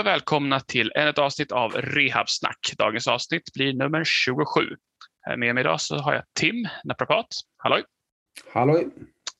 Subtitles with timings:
[0.00, 2.72] Och välkomna till ett avsnitt av Rehabsnack.
[2.78, 4.60] Dagens avsnitt blir nummer 27.
[5.20, 7.26] Här med mig idag så har jag Tim, naprapat.
[7.56, 7.84] Halloj!
[8.52, 8.88] Halloj!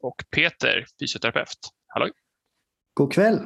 [0.00, 1.58] Och Peter, fysioterapeut.
[1.86, 2.10] Halloj!
[2.94, 3.38] God kväll!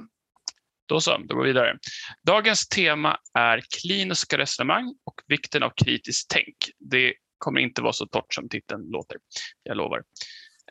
[0.87, 1.79] Då så, då går vi vidare.
[2.27, 6.57] Dagens tema är kliniska resonemang och vikten av kritiskt tänk.
[6.79, 9.17] Det kommer inte vara så torrt som titeln låter,
[9.63, 10.03] jag lovar.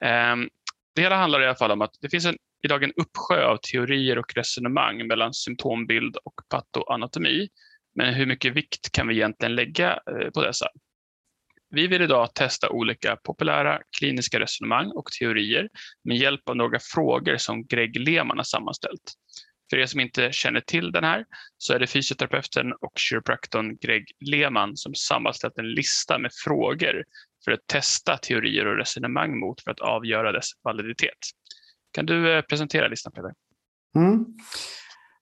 [0.01, 0.49] Ehm,
[0.95, 3.57] det hela handlar i alla fall om att det finns en idag en uppsjö av
[3.57, 7.47] teorier och resonemang mellan symptombild och patoanatomi.
[7.95, 10.67] Men hur mycket vikt kan vi egentligen lägga eh, på dessa?
[11.69, 15.69] Vi vill idag testa olika populära kliniska resonemang och teorier
[16.03, 19.13] med hjälp av några frågor som Greg Lehmann har sammanställt.
[19.69, 21.25] För er som inte känner till den här
[21.57, 27.03] så är det fysioterapeuten och kiropraktorn Greg Lehmann som sammanställt en lista med frågor
[27.45, 31.17] för att testa teorier och resonemang mot för att avgöra dess validitet.
[31.93, 33.33] Kan du eh, presentera listan Peter?
[33.95, 34.25] Mm.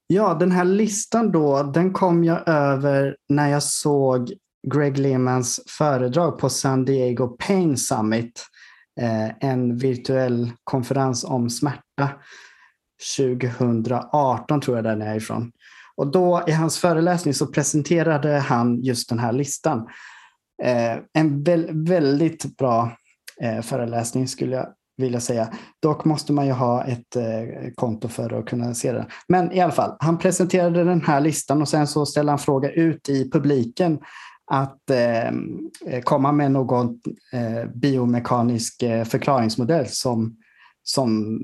[0.07, 4.33] Ja, den här listan då, den kom jag över när jag såg
[4.67, 8.45] Greg Lehmans föredrag på San Diego Pain Summit.
[9.01, 12.09] Eh, en virtuell konferens om smärta
[13.17, 15.51] 2018 tror jag den är ifrån.
[15.95, 19.87] Och då i hans föreläsning så presenterade han just den här listan.
[20.63, 21.43] Eh, en
[21.85, 22.97] väldigt bra
[23.63, 25.53] föreläsning skulle jag vill jag säga.
[25.81, 29.05] Dock måste man ju ha ett eh, konto för att kunna se den.
[29.27, 32.71] Men i alla fall, han presenterade den här listan och sen så ställde han fråga
[32.71, 33.99] ut i publiken
[34.51, 36.99] att eh, eh komma med någon
[37.33, 40.37] eh, biomekanisk eh, förklaringsmodell som,
[40.83, 41.39] som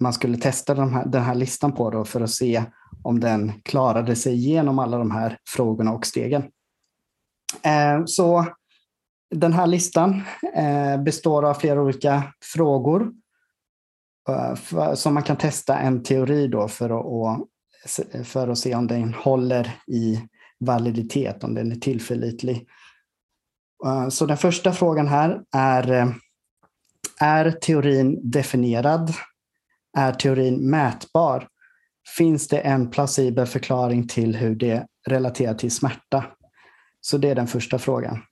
[0.00, 2.64] man skulle testa den här, den här listan på då för att se
[3.02, 6.42] om den klarade sig igenom alla de här frågorna och stegen.
[7.62, 8.46] Eh, så
[9.30, 10.22] den här listan
[10.54, 12.22] eh, består av flera olika
[12.54, 13.12] frågor
[14.28, 17.48] eh, som man kan testa en teori då för att,
[18.24, 20.28] för att se om den håller i
[20.60, 22.68] validitet, om den är tillförlitlig.
[23.86, 26.14] Eh, så den första frågan här är
[27.20, 29.12] Är teorin definierad?
[29.96, 31.48] Är teorin mätbar?
[32.16, 36.24] Finns det en plausibel förklaring till hur det relaterar till smärta?
[37.00, 38.22] Så det är den första frågan.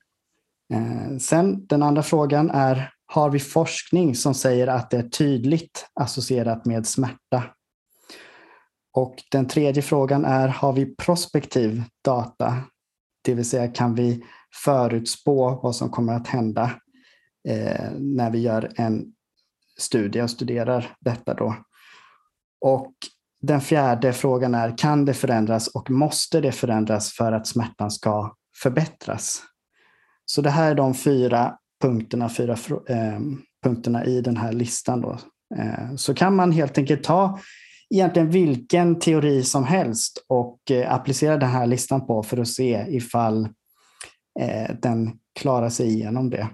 [0.73, 5.89] Eh, sen den andra frågan är, har vi forskning som säger att det är tydligt
[5.93, 7.43] associerat med smärta?
[8.93, 12.63] Och den tredje frågan är, har vi prospektiv data?
[13.23, 14.23] Det vill säga, kan vi
[14.63, 16.71] förutspå vad som kommer att hända
[17.47, 19.13] eh, när vi gör en
[19.77, 21.55] studie och studerar detta då?
[22.61, 22.93] Och
[23.41, 28.35] den fjärde frågan är, kan det förändras och måste det förändras för att smärtan ska
[28.63, 29.43] förbättras?
[30.31, 32.53] Så det här är de fyra punkterna, fyra
[32.89, 33.19] eh,
[33.63, 35.01] punkterna i den här listan.
[35.01, 35.17] Då.
[35.57, 37.39] Eh, så kan man helt enkelt ta
[37.95, 42.85] egentligen vilken teori som helst och eh, applicera den här listan på för att se
[42.89, 43.45] ifall
[44.39, 46.47] eh, den klarar sig igenom det.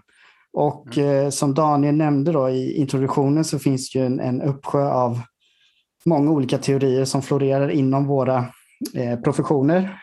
[0.53, 1.25] Och mm.
[1.25, 5.21] eh, som Daniel nämnde då i introduktionen så finns ju en, en uppsjö av
[6.05, 8.45] många olika teorier som florerar inom våra
[8.95, 10.01] eh, professioner.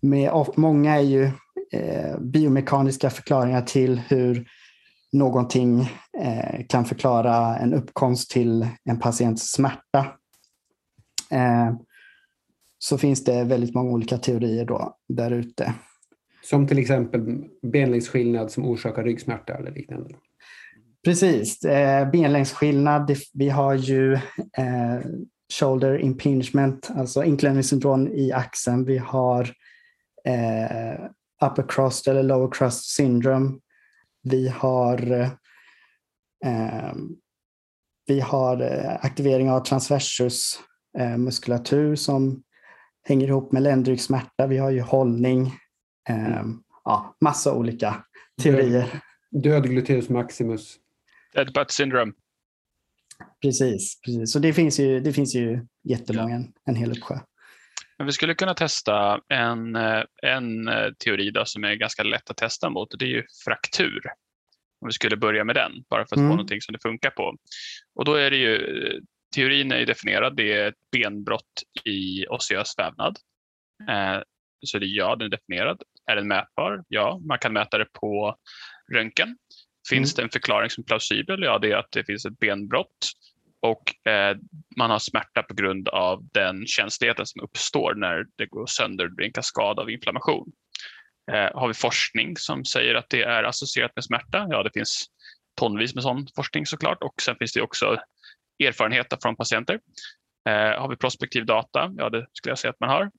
[0.00, 1.24] Med, många är ju
[1.72, 4.46] eh, biomekaniska förklaringar till hur
[5.12, 5.80] någonting
[6.18, 10.06] eh, kan förklara en uppkomst till en patients smärta.
[11.30, 11.74] Eh,
[12.78, 15.74] så finns det väldigt många olika teorier då där ute.
[16.42, 20.14] Som till exempel benlängdsskillnad som orsakar ryggsmärta eller liknande?
[21.04, 23.16] Precis, eh, benlängdsskillnad.
[23.34, 25.00] Vi har ju eh,
[25.52, 28.84] shoulder impingement, alltså inklämningssyndrom i axeln.
[28.84, 29.50] Vi har
[30.24, 31.04] eh,
[31.44, 33.58] upper crust eller lower crust syndrome.
[34.22, 35.10] Vi har,
[36.44, 36.94] eh,
[38.06, 40.60] vi har eh, aktivering av transversus
[40.98, 42.42] eh, muskulatur som
[43.02, 44.46] hänger ihop med ländryggsmärta.
[44.46, 45.46] Vi har ju hållning.
[46.08, 46.44] Eh,
[46.84, 48.04] ja, massa olika
[48.42, 49.00] teorier.
[49.30, 50.76] Död, död gluteus maximus.
[51.34, 52.12] Dead butt syndrome.
[53.42, 54.32] Precis, precis.
[54.32, 57.18] Så det finns ju, det finns ju jättemånga, en, en hel uppsjö.
[58.00, 62.30] Men vi skulle kunna testa en, eh, en eh, teori då som är ganska lätt
[62.30, 62.88] att testa mot.
[62.98, 64.02] Det är ju fraktur.
[64.80, 66.30] Om vi skulle börja med den, bara för att mm.
[66.30, 67.36] få någonting som det funkar på.
[67.94, 68.58] Och då är det ju,
[69.34, 73.18] teorin är definierad, det är ett benbrott i osseös vävnad.
[73.90, 74.22] Eh,
[74.66, 75.82] så det är ja, den är definierad.
[76.10, 76.84] Är den mätbar?
[76.88, 78.36] Ja, man kan mäta det på
[78.94, 79.36] röntgen.
[79.88, 80.16] Finns mm.
[80.16, 81.42] det en förklaring som är plausibel?
[81.42, 83.10] Ja, det är att det finns ett benbrott
[83.62, 84.36] och eh,
[84.76, 89.12] man har smärta på grund av den känsligheten som uppstår när det går sönder och
[89.12, 90.52] blir en kaskad av inflammation.
[91.32, 94.46] Eh, har vi forskning som säger att det är associerat med smärta?
[94.50, 95.06] Ja, det finns
[95.60, 97.96] tonvis med sån forskning såklart och sen finns det också
[98.64, 99.80] erfarenheter från patienter.
[100.48, 101.92] Eh, har vi prospektiv data?
[101.96, 103.10] Ja, det skulle jag säga att man har.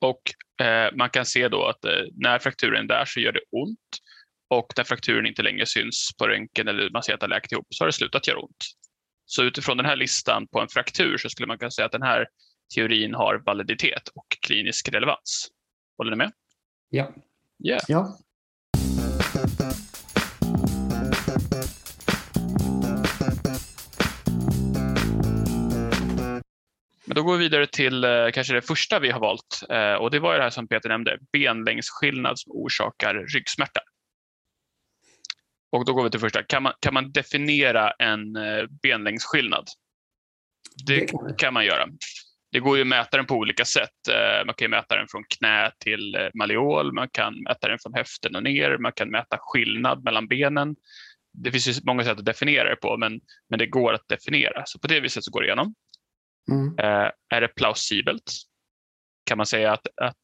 [0.00, 0.22] Och
[0.66, 3.78] eh, man kan se då att eh, när frakturen är där så gör det ont
[4.50, 7.52] och när frakturen inte längre syns på röntgen eller man ser att det har läkt
[7.52, 8.64] ihop så har det slutat göra ont.
[9.32, 12.02] Så utifrån den här listan på en fraktur så skulle man kunna säga att den
[12.02, 12.26] här
[12.74, 15.48] teorin har validitet och klinisk relevans.
[15.98, 16.32] Håller ni med?
[16.88, 17.14] Ja.
[17.64, 17.82] Yeah.
[17.88, 18.18] Ja.
[27.04, 30.10] Men då går vi vidare till eh, kanske det första vi har valt eh, och
[30.10, 33.80] det var det här som Peter nämnde, benlängdsskillnad som orsakar ryggsmärta.
[35.72, 36.42] Och då går vi till första.
[36.42, 39.66] Kan man, kan man definiera en eh, benlängdsskillnad?
[40.86, 41.34] Det, Det kan man.
[41.36, 41.88] kan man göra.
[42.52, 44.08] Det går ju att mäta den på olika sätt.
[44.10, 47.78] Eh, Man kan ju mäta den från knä till eh, malleol, man kan mäta den
[47.82, 50.76] från höften och ner, man kan mäta skillnad mellan benen.
[51.32, 53.20] Det finns ju många sätt att definiera det på, men,
[53.50, 54.62] men det går att definiera.
[54.66, 55.74] Så på det viset så går det igenom.
[56.50, 56.74] Mm.
[57.34, 58.32] Är det plausibelt?
[59.26, 60.16] Kan man säga att, att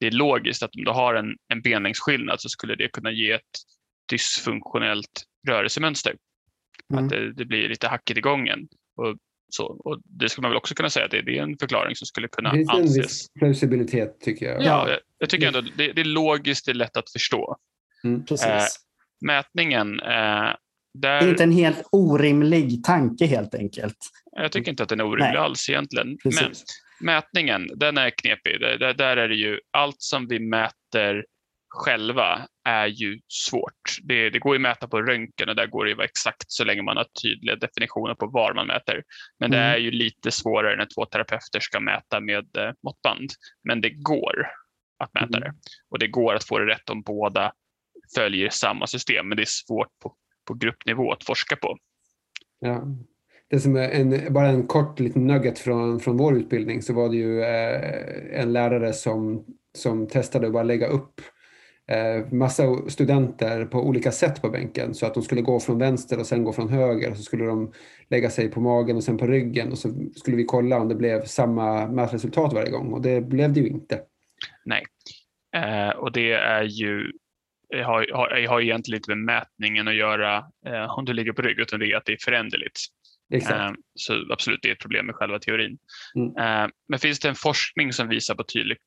[0.00, 3.32] det är logiskt att om du har en, en benlängdsskillnad så skulle det kunna ge
[3.32, 3.42] ett
[4.12, 6.14] dysfunktionellt rörelsemönster?
[6.92, 7.04] Mm.
[7.04, 8.58] Att det, det blir lite hackigt i gången.
[8.96, 9.16] Och,
[9.48, 9.64] så.
[9.66, 12.06] och det skulle man väl också kunna säga att det, det är en förklaring som
[12.06, 12.96] skulle kunna Det finns en anses.
[13.04, 14.62] viss plausibilitet tycker jag.
[14.62, 17.56] Ja, jag, jag tycker ändå det, det är logiskt, det är lätt att förstå.
[18.28, 18.46] Precis.
[18.46, 18.64] Eh,
[19.26, 20.54] Mätningen, eh,
[20.94, 23.96] det är där, inte en helt orimlig tanke helt enkelt.
[24.32, 25.36] jag tycker inte att den är orimlig Nej.
[25.36, 26.08] alls egentligen.
[26.24, 26.64] Men Precis.
[27.00, 28.60] mätningen, den är knepig.
[28.60, 31.24] Där, där, där är det ju allt som vi mäter
[31.74, 33.98] själva är ju svårt.
[34.02, 36.04] Det, det går ju att mäta på röntgen och där går det ju att vara
[36.04, 39.02] exakt så länge man har tydliga definitioner på var man mäter.
[39.38, 39.70] Men det Mm.
[39.72, 43.30] är ju lite svårare när två terapeuter ska mäta med eh, måttband.
[43.64, 44.46] Men det går
[44.98, 45.40] att mäta Mm.
[45.40, 45.52] det
[45.90, 47.52] och det går att få det rätt om båda
[48.14, 49.28] följer samma system.
[49.28, 50.14] Men det är svårt på,
[50.48, 51.76] på gruppnivå att forska på.
[52.60, 52.82] Ja.
[53.50, 57.08] Det som är en, bara en kort liten nugget från, från vår utbildning så var
[57.08, 59.44] det ju eh, en lärare som,
[59.74, 61.20] som testade att bara lägga upp
[62.30, 66.26] massa studenter på olika sätt på bänken så att de skulle gå från vänster och
[66.26, 67.72] sen gå från höger och så skulle de
[68.10, 70.94] lägga sig på magen och sen på ryggen och så skulle vi kolla om det
[70.94, 74.00] blev samma mätresultat varje gång och det blev det ju inte.
[74.64, 74.82] Nej.
[75.56, 77.12] Eh, och det är ju
[77.68, 80.36] det har, har, har egentligen inte med mätningen att göra
[80.66, 82.78] eh, om du ligger på rygg utan det är att det är föränderligt.
[83.34, 83.60] Exakt.
[83.60, 85.78] Eh, så absolut, det är ett problem med själva teorin.
[86.14, 86.36] Mm.
[86.36, 88.80] Eh, men finns det en forskning som visar på tydlig, eh,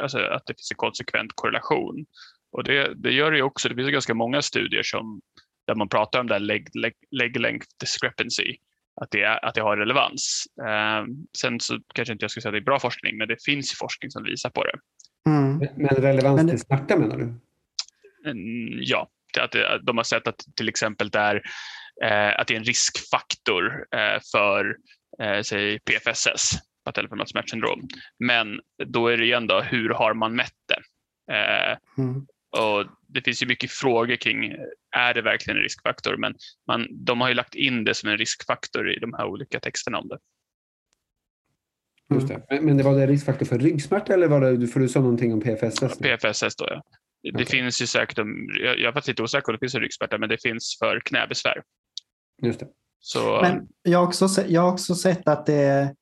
[0.00, 2.06] alltså att det finns en konsekvent korrelation?
[2.52, 3.68] Och det, det gör det ju också.
[3.68, 5.20] Det finns ganska många studier som,
[5.66, 8.56] där man pratar om det här leg, leg, leg length discrepancy.
[9.00, 10.44] Att det, är, att det har relevans.
[10.62, 11.04] Eh,
[11.38, 13.78] sen så kanske inte jag skulle säga att det är bra forskning, men det finns
[13.78, 14.78] forskning som visar på det.
[15.30, 15.58] Mm.
[15.76, 17.24] Men relevans Men till smärta menar du?
[18.30, 19.08] Mm, Ja,
[19.40, 21.42] att de har sett att till exempel där,
[22.04, 24.76] eh, att det är en riskfaktor eh, för
[25.22, 27.88] eh, säg PFSS, patellformat smärtsyndrom.
[28.18, 30.82] Men då är det igen då, hur har man mätt det?
[31.34, 32.26] Eh, Mm.
[32.58, 34.52] och det finns ju mycket frågor kring,
[34.96, 36.16] är det verkligen en riskfaktor?
[36.16, 36.34] Men
[36.66, 39.98] man, de har ju lagt in det som en riskfaktor i de här olika texterna
[39.98, 40.18] om det.
[42.14, 42.42] Just det.
[42.50, 45.32] Men, men det var det riskfaktor för ryggsmärta eller var det, för du sa någonting
[45.32, 46.00] om PFSS?
[46.00, 46.16] nu?
[46.16, 46.82] PFSS då ja.
[47.22, 47.46] Det Okej.
[47.46, 50.18] finns ju säkert, om- jag jag är faktiskt lite osäker om det finns en ryggsmärta,
[50.18, 51.62] men det finns för knäbesvär.
[52.42, 52.68] Just det.
[52.98, 55.94] Så, Men jag har, också, jag har också sett att det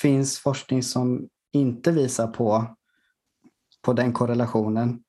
[0.00, 2.76] finns forskning som inte visar på,
[3.84, 5.02] på den korrelationen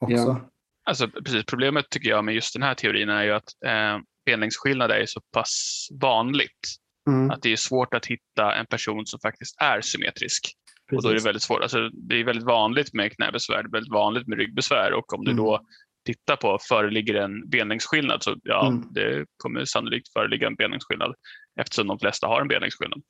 [0.00, 0.14] också.
[0.16, 0.48] Ja.
[0.84, 4.90] Alltså, precis, problemet tycker jag med just den här teorin är ju att eh, benlängdsskillnad
[4.90, 9.56] är så pass vanligt Mm, att det är svårt att hitta en person som faktiskt
[9.60, 10.52] är symmetrisk.
[10.92, 11.26] Och då är det precis.
[11.26, 11.62] väldigt svårt.
[11.62, 15.44] Alltså, det är väldigt vanligt med knäbesvär, väldigt vanligt med ryggbesvär och om du Mm.
[15.44, 15.60] då
[16.04, 18.88] tittar på föreligger en benlängdsskillnad så ja, Mm.
[18.92, 21.14] det kommer sannolikt föreligga en benlängdsskillnad
[21.60, 23.02] eftersom de flesta har en benlängdsskillnad.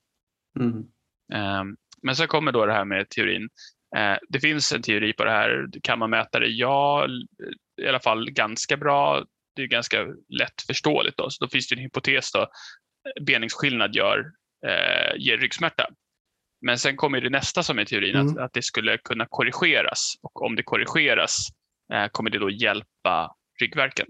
[0.61, 0.85] Mm.
[1.33, 3.49] Ehm, Men sen kommer då det här med teorin.
[3.97, 5.67] Eh, Det finns en teori på det här.
[5.83, 6.47] Kan man mäta det?
[6.47, 7.07] Ja,
[7.83, 9.25] i alla fall ganska bra.
[9.57, 11.17] Det är ganska lätt förståeligt.
[11.17, 11.31] Då.
[11.31, 12.33] Så då finns det en hypotes.
[12.33, 12.47] Då.
[13.27, 14.19] Benängsskillnad gör,
[14.67, 15.89] eh, ger ryggsmärta.
[16.67, 18.45] Men sen kommer det nästa som är teorin, att, Mm.
[18.45, 20.15] att det skulle kunna korrigeras.
[20.23, 21.37] Och om det korrigeras
[21.93, 24.07] eh, kommer det då hjälpa ryggvärken.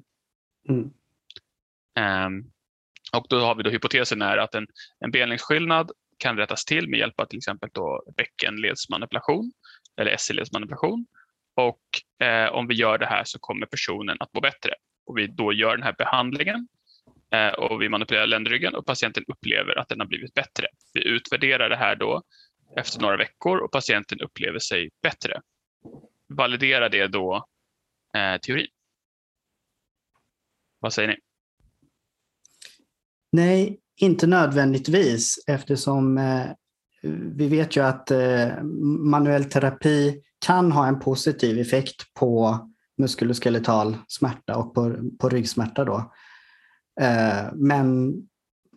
[0.68, 0.90] Mm.
[1.98, 2.44] Ehm,
[3.16, 4.66] och då har vi då hypotesen är att en,
[5.04, 5.90] en benlängdsskillnad
[6.22, 9.52] kan rättas till med hjälp av till exempel då bäckenledsmanipulation
[9.96, 11.06] eller SI-ledsmanipulation.
[11.54, 14.74] Och eh, om vi gör det här så kommer personen att må bättre.
[15.06, 16.68] Och vi då gör den här behandlingen
[17.32, 20.66] eh, och vi manipulerar ländryggen och patienten upplever att den har blivit bättre.
[20.92, 22.22] Vi utvärderar det här då
[22.76, 25.40] efter några veckor och patienten upplever sig bättre.
[26.28, 27.46] Validera det då
[28.16, 28.70] eh, teorin.
[30.78, 31.16] Vad säger ni?
[33.32, 36.46] Nej, inte nödvändigtvis eftersom eh,
[37.36, 38.62] vi vet ju att eh,
[39.00, 42.58] manuell terapi kan ha en positiv effekt på
[42.98, 45.84] muskuloskeletal smärta och på, på ryggsmärta.
[45.84, 46.12] Då.
[47.00, 48.14] Eh, men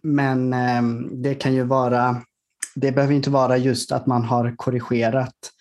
[0.06, 0.82] men eh,
[1.12, 2.22] det kan ju vara,
[2.76, 5.52] det behöver inte vara just att man har korrigerat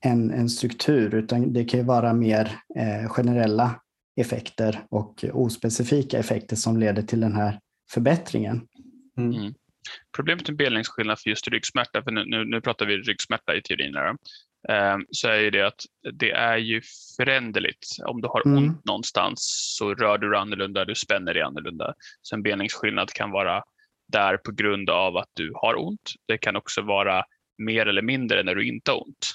[0.00, 3.80] en, en struktur utan det kan ju vara mer eh, generella
[4.16, 7.60] effekter och ospecifika effekter som leder till den här
[7.90, 8.60] förbättringen.
[9.18, 9.32] Mm.
[9.32, 9.54] Mm.
[10.16, 13.94] Problemet med belningsskillnad för just ryggsmärta, för nu, nu, nu pratar vi ryggsmärta i teorin,
[13.94, 14.08] här,
[14.68, 15.80] eh, så är det att
[16.12, 16.82] det är ju
[17.16, 17.86] föränderligt.
[18.04, 18.58] Om du har mm.
[18.58, 19.38] ont någonstans
[19.78, 21.94] så rör du dig annorlunda, du spänner dig annorlunda.
[22.22, 23.62] Så en belningsskillnad kan vara
[24.12, 26.12] där på grund av att du har ont.
[26.28, 27.24] Det kan också vara
[27.58, 29.30] mer eller mindre när du inte har ont.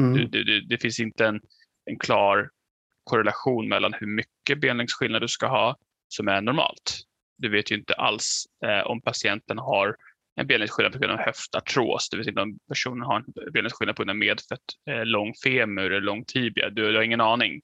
[0.00, 0.14] Mm.
[0.14, 1.40] Du, du, du, det finns inte en,
[1.84, 2.50] en klar
[3.04, 5.76] korrelation mellan hur mycket benlängdsskillnad du ska ha
[6.08, 7.00] som är normalt.
[7.38, 9.96] Du vet ju inte alls eh, om patienten har
[10.40, 14.02] en benlängdsskillnad på grund av höftartros, det vill säga om personen har en benlängdsskillnad på
[14.02, 14.60] grund av medfött
[14.90, 16.70] eh, lång femur eller lång tibia.
[16.70, 17.60] Du, du, har ingen aning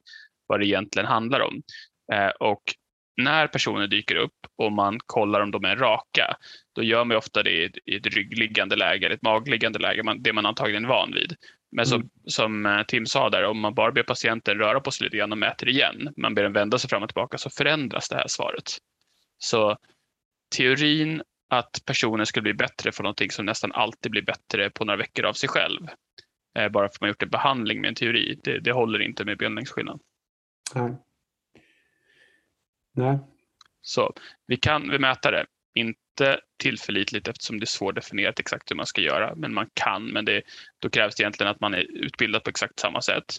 [0.47, 1.63] vad det egentligen handlar om.
[2.13, 2.63] Eh, och
[3.17, 6.37] när personer dyker upp och man kollar om de är raka,
[6.75, 7.51] då gör man ofta det
[7.87, 11.37] i ett ryggliggande läge, ett magliggande läge, det man antagligen är van vid.
[11.73, 12.11] Men som, mm.
[12.27, 15.33] som eh, Tim sa där, om man bara ber patienten röra på sig lite grann
[15.33, 18.29] och mäter igen, man ber den vända sig fram och tillbaka, så förändras det här
[18.29, 18.79] svaret.
[19.39, 19.79] Så
[20.57, 24.97] teorin att personen skulle bli bättre för någonting som nästan alltid blir bättre på några
[24.97, 25.89] veckor av sig själv,
[26.59, 29.25] eh, bara för att man gjort en behandling med en teori, det, det håller inte
[29.25, 30.01] med benlängdsskillnad.
[30.75, 30.97] Nej.
[32.93, 33.19] Nej.
[33.83, 34.13] Så
[34.47, 39.35] vi kan mäta det, inte tillförlitligt eftersom det är svårdefinierat exakt hur man ska göra,
[39.35, 40.05] men man kan.
[40.05, 40.43] Men det,
[40.79, 43.37] då krävs det egentligen att man är utbildad på exakt samma sätt.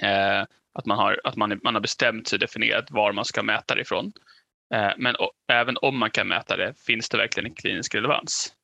[0.00, 3.42] Eh, att man har, att man, är, man har bestämt sig definierat var man ska
[3.42, 4.12] mäta det ifrån.
[4.72, 5.14] Eh, men
[5.48, 8.54] även om man kan mäta det, finns det verkligen en klinisk relevans?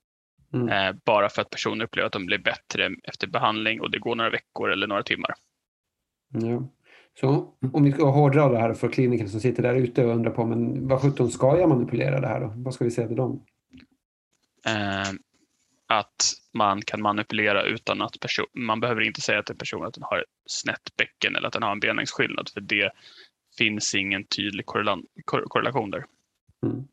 [0.55, 0.69] Mm.
[0.69, 4.15] Eh, bara för att personer upplever att de blir bättre efter behandling och det går
[4.15, 5.35] några veckor eller några timmar.
[6.29, 6.69] Ja.
[7.21, 10.31] Så om vi ska hårdra det här för klinikerna som sitter där ute och undrar
[10.31, 12.53] på men vad sjutton ska jag manipulera det här då?
[12.57, 13.45] Vad ska vi säga till dem?
[14.67, 15.13] Eh,
[15.87, 20.03] att man kan manipulera utan att person, man behöver inte säga till personen att den
[20.03, 22.91] har ett snett bäcken eller att den har en benlängdsskillnad för det
[23.59, 24.67] finns ingen tydlig
[25.27, 26.05] korrelation där.
[26.67, 26.85] Mm.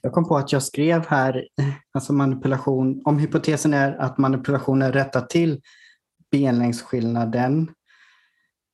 [0.00, 1.48] Jag kom på att jag skrev här,
[1.92, 5.60] alltså manipulation, om hypotesen är att manipulationen rättar till
[6.30, 7.70] benlängdsskillnaden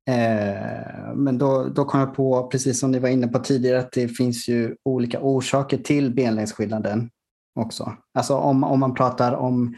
[0.08, 3.92] Eh, men då, då kom jag på, precis som ni var inne på tidigare, att
[3.92, 7.10] det finns ju olika orsaker till benlängdsskillnaden
[7.54, 7.96] också.
[8.14, 9.74] Alltså om, om man pratar om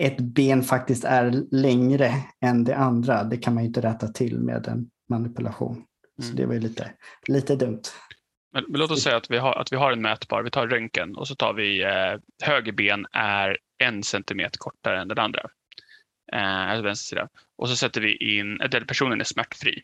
[0.00, 4.38] ett ben faktiskt är längre än det andra, det kan man ju inte rätta till
[4.38, 5.82] med en manipulation.
[6.18, 6.30] Mm.
[6.30, 6.92] Så det var ju lite,
[7.28, 7.82] lite dumt.
[8.52, 10.68] Men, men, låt oss säga att vi, har, att vi har en mätbar, vi tar
[10.68, 15.50] röntgen och så tar vi eh, höger ben är en centimeter kortare än den andra.
[16.32, 17.28] Eh, alltså vänster sida.
[17.56, 19.82] Och så sätter vi in, där personen är smärtfri.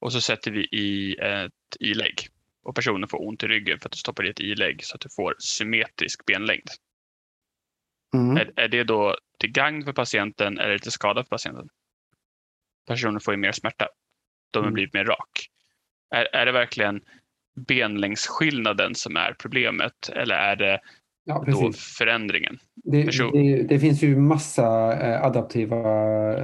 [0.00, 2.28] Och så sätter vi i ett ilägg.
[2.64, 5.00] Och personen får ont i ryggen för att du stoppar i ett ilägg så att
[5.00, 6.68] du får symmetrisk benlängd.
[8.14, 8.36] Mm.
[8.36, 11.68] Är, är det då till gagn för patienten eller till skada för patienten?
[12.86, 13.88] Personen får ju mer smärta.
[14.50, 14.74] De har mm.
[14.74, 15.48] blivit mer rak.
[16.12, 17.00] Är, är det verkligen
[17.68, 20.80] benlängdsskillnaden som är problemet eller är det
[21.24, 22.58] ja, då förändringen.
[22.74, 23.02] Det,
[23.32, 25.76] det, det, finns ju massa eh, adaptiva,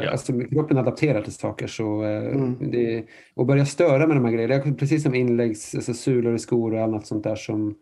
[0.02, 0.10] ja.
[0.10, 2.70] alltså kroppen adapterar till saker så eh, mm.
[2.70, 6.74] det, och börja störa med de här grejerna, precis som inläggs, alltså sulor i skor
[6.74, 7.74] och annat sånt där som,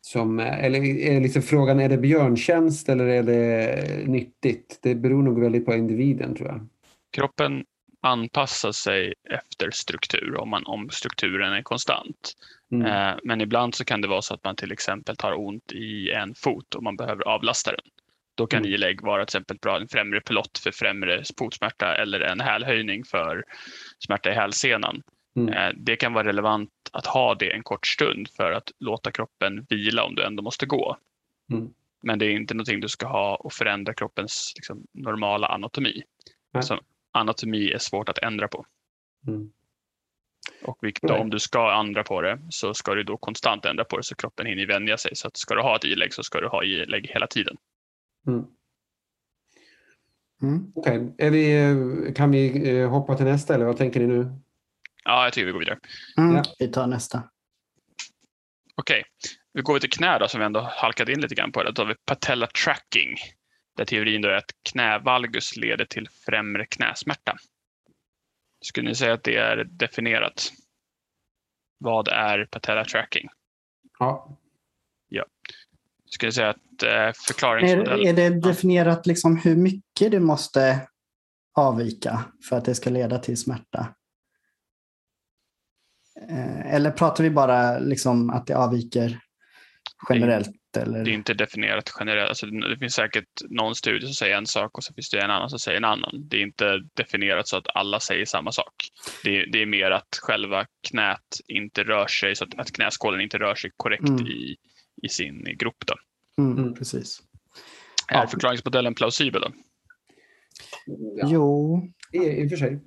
[0.00, 4.78] som eller är liksom frågan är det björntjänst eller är det nyttigt?
[4.82, 6.66] Det beror nog väldigt på individen tror jag.
[7.16, 7.64] Kroppen
[8.02, 12.32] anpassa sig efter struktur om, man, om strukturen är konstant.
[12.72, 12.86] Mm.
[12.86, 16.10] Eh, men ibland så kan det vara så att man till exempel tar ont i
[16.10, 17.84] en fot och man behöver avlasta den.
[18.34, 18.74] Då kan mm.
[18.74, 23.44] ilägg vara till exempel bra en främre pelott för främre fotsmärta eller en hälhöjning för
[23.98, 25.02] smärta i hälsenan.
[25.36, 25.54] Mm.
[25.54, 29.66] Eh, det kan vara relevant att ha det en kort stund för att låta kroppen
[29.68, 30.96] vila om du ändå måste gå.
[31.52, 31.68] Mm.
[32.02, 36.02] Men det är inte någonting du ska ha och förändra kroppens liksom, normala anatomi.
[36.54, 36.80] Alltså,
[37.12, 38.66] anatomi är svårt att ändra på.
[39.26, 39.52] Mm.
[40.62, 43.96] Och vilket, om du ska ändra på det så ska du då konstant ändra på
[43.96, 45.16] det så kroppen hinner vänja sig.
[45.16, 47.56] Så att ska du ha ett ilägg så ska du ha ilägg hela tiden.
[48.26, 48.44] Mm.
[50.42, 50.72] Mm.
[50.74, 52.14] Okej, okay.
[52.14, 54.32] kan vi eh, hoppa till nästa eller vad tänker ni nu?
[55.04, 55.78] Ja, jag tycker vi går vidare.
[56.18, 56.42] Mm, ja.
[56.58, 57.22] Vi tar nästa.
[58.76, 59.04] Okej, okay.
[59.52, 61.62] vi går till knä då som vi ändå halkade in lite grann på.
[61.62, 63.16] Då har vi patella tracking.
[63.76, 67.36] Där teorin då är att knävalgus leder till främre knäsmärta.
[68.64, 70.52] Skulle ni säga att det är definierat?
[71.78, 73.28] Vad är patella tracking?
[73.98, 74.38] Ja,
[75.08, 75.26] Jag
[76.06, 78.06] skulle säga att eh, Är, förklaringsmodellen...
[78.06, 80.88] är det definierat liksom hur mycket det måste
[81.54, 83.94] avvika för att det ska leda till smärta?
[86.28, 89.20] Eh, Eller pratar vi bara liksom att det avviker
[90.10, 90.50] generellt?
[90.76, 91.04] Eller?
[91.04, 92.28] Det är inte definierat generellt.
[92.28, 95.30] Alltså, det finns säkert någon studie som säger en sak och så finns det en
[95.30, 96.28] annan som säger en annan.
[96.28, 98.74] Det är inte definierat så att alla säger samma sak.
[99.24, 101.18] Det är, det är mer att själva knät
[101.48, 104.26] inte rör sig, så att, att knäskålen inte rör sig korrekt Mm.
[104.26, 104.56] i,
[105.02, 105.76] i sin grop.
[105.86, 105.94] Då.
[106.42, 106.74] Mm, Mm.
[106.74, 107.18] Precis.
[108.08, 108.26] Är Ja.
[108.26, 109.40] förklaringsmodellen plausibel?
[109.42, 109.52] Då?
[111.16, 111.82] Ja, Jo,
[112.12, 112.80] i, i och för sig.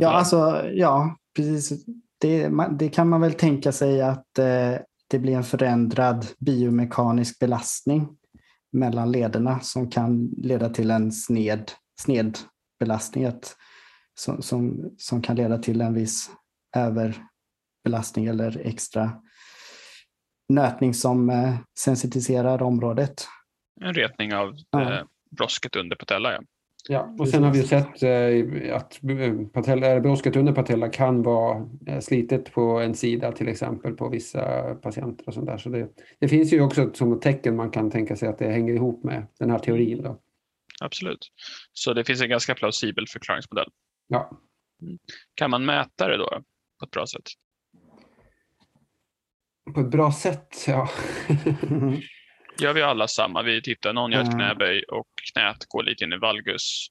[0.00, 1.84] Ja, alltså, ja precis.
[2.20, 4.74] Det, man- det kan man väl tänka sig att eh,
[5.10, 8.08] det blir en förändrad biomekanisk belastning
[8.72, 12.38] mellan lederna som kan leda till en sned, sned
[12.80, 13.32] belastning
[14.14, 16.30] som, som, som kan leda till en viss
[16.76, 19.22] överbelastning eller extra
[20.48, 23.26] nötning som eh, sensitiserar området.
[23.80, 24.92] En retning av Ja.
[24.92, 26.32] eh, brosket under patella.
[26.32, 26.40] Ja.
[26.90, 31.22] Ja, och sen har vi sett eh, att eh, patella, eller brosket under patella kan
[31.22, 35.58] vara eh, slitet på en sida till exempel på vissa patienter och sånt där.
[35.58, 38.74] Så det, det finns ju också som tecken man kan tänka sig att det hänger
[38.74, 40.02] ihop med den här teorin.
[40.02, 40.20] Då.
[40.80, 41.28] Absolut.
[41.72, 43.68] Så det finns en ganska plausibel förklaringsmodell.
[44.06, 44.30] Ja.
[45.34, 46.28] Kan man mäta det då
[46.78, 47.26] på ett bra sätt?
[49.74, 50.88] På ett bra sätt, ja.
[52.60, 53.42] Gör vi alla samma?
[53.42, 54.38] Vi tittar, någon gör ett Mm.
[54.38, 56.86] knäböj och knät går lite in i valgus.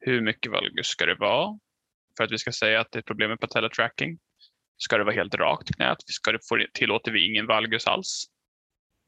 [0.00, 1.58] Hur mycket valgus ska det vara
[2.16, 4.18] för att vi ska säga att det är problem med patella tracking?
[4.76, 5.96] Ska det vara helt rakt knät?
[6.06, 6.38] Ska det,
[6.74, 8.24] tillåter vi ingen valgus alls?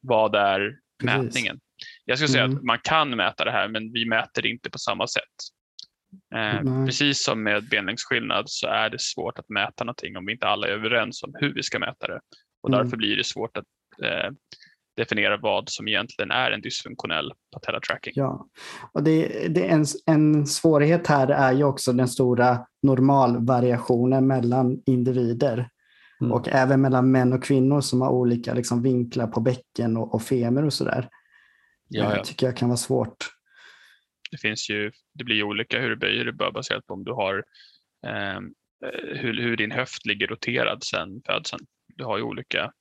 [0.01, 1.59] Vad är mätningen?
[2.05, 2.57] Jag skulle säga Mm.
[2.57, 5.23] att man kan mäta det här men vi mäter det inte på samma sätt.
[6.35, 10.47] Eh, precis som med benlängdsskillnad så är det svårt att mäta någonting om vi inte
[10.47, 12.19] alla är överens om hur vi ska mäta det.
[12.63, 12.83] Och Mm.
[12.83, 13.65] därför blir det svårt att
[14.03, 14.29] eh,
[14.99, 18.13] definiera vad som egentligen är en dysfunktionell patella tracking.
[18.15, 18.47] Ja,
[18.93, 24.81] och det, det är en, en svårighet här är ju också den stora normalvariationen mellan
[24.85, 25.69] individer
[26.21, 26.31] Mm.
[26.31, 30.21] och även mellan män och kvinnor som har olika liksom, vinklar på bäcken och, och
[30.21, 31.09] femer och sådär.
[31.87, 33.17] Ja, Det tycker jag kan vara svårt.
[34.31, 37.03] Det, finns ju, det blir ju olika hur du böjer det bara baserat på om
[37.03, 37.43] du har
[38.07, 38.39] eh,
[39.15, 41.65] hur, hur din höft ligger roterad sedan födseln.
[41.87, 42.71] Du har ju olika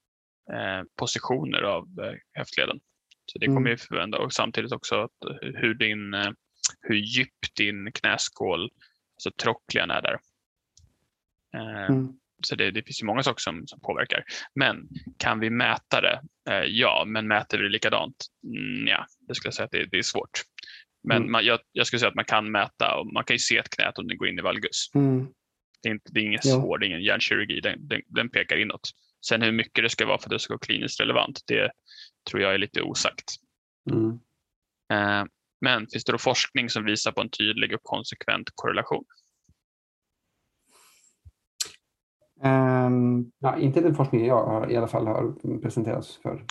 [0.99, 2.81] positioner av eh, höftleden.
[3.27, 3.71] Så det kommer Mm.
[3.71, 6.31] ju förvända och samtidigt också att, eh, hur, din, eh,
[6.81, 8.71] hur djup din knäskål,
[9.17, 10.19] alltså trocklian är där.
[11.55, 12.13] Eh, Mm.
[12.43, 14.25] Så det, det finns ju många saker som, som påverkar.
[14.55, 16.21] Men kan vi mäta det?
[16.51, 18.17] Eh, ja, men mäter vi det likadant?
[18.45, 20.31] Mm, ja, det skulle jag säga att det, det är svårt.
[21.03, 21.33] Men Mm.
[21.33, 23.71] man, jag, jag skulle säga att man kan mäta och man kan ju se ett
[23.71, 24.91] knät om det går in i valgus.
[24.95, 25.27] Mm.
[25.83, 26.51] Det är, inte, det är ingen Jo.
[26.61, 28.91] svår, det är ingen hjärnkirurgi, den, den, den pekar inåt.
[29.27, 31.71] Sen hur mycket det ska vara för att det ska vara kliniskt relevant, det
[32.31, 33.35] tror jag är lite osagt.
[33.91, 34.11] Mm.
[34.93, 35.27] Eh,
[35.61, 39.05] men finns det då forskning som visar på en tydlig och konsekvent korrelation?
[42.43, 46.45] Ehm, Ja, inte den forskningen jag har, i alla fall har presenterats för.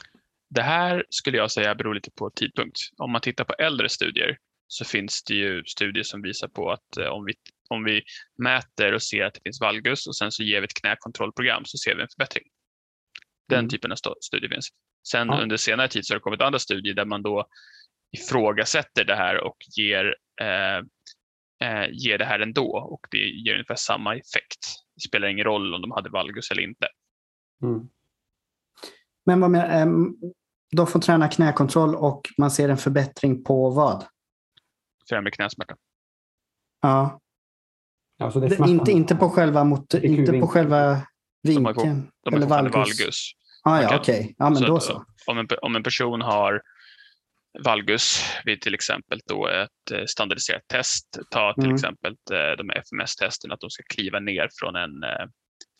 [0.49, 2.77] Det här skulle jag säga beror lite på tidpunkt.
[2.97, 6.97] Om man tittar på äldre studier så finns det ju studier som visar på att
[6.97, 7.34] eh, om vi,
[7.69, 8.01] om vi
[8.38, 11.77] mäter och ser att det finns valgus och sen så ger vi ett knäkontrollprogram så
[11.77, 12.43] ser vi en förbättring.
[13.50, 13.70] Den Mm.
[13.70, 14.70] typen av studier finns.
[15.12, 15.42] Sen Ja.
[15.42, 17.46] under senare tid så har det kommit andra studier där man då
[18.18, 20.78] ifrågasätter det här och ger, eh,
[21.70, 24.60] eh, ger det här ändå och det ger ungefär samma effekt.
[24.96, 26.88] Det spelar ingen roll om de hade valgus eller inte.
[27.64, 27.90] Mm.
[29.26, 30.16] men vad med, ehm,
[30.76, 34.06] de får träna knäkontroll och man ser en förbättring på vad?
[35.10, 35.76] Främre knäsmärta.
[36.82, 37.20] Ja,
[38.20, 41.02] Alltså det är det, inte, inte på själva, mot, inte på själva
[41.48, 42.12] vinkeln.
[42.26, 42.74] De eller valgus.
[42.76, 43.32] valgus.
[43.64, 43.98] Ah, ja, Okej.
[44.00, 44.36] okej.
[44.38, 45.06] Ja, men då så.
[45.28, 46.62] Om en, om en person har
[47.64, 51.76] valgus vid till exempel då ett eh, standardiserat test, ta till Mm.
[51.76, 55.26] exempel eh, de här FMS-testen, att de ska kliva ner från en, eh,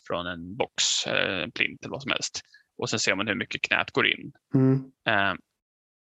[0.08, 2.42] från en box, en plint eller vad som helst.
[2.78, 4.32] Och sen ser man hur mycket knät går in.
[4.56, 4.92] Mm.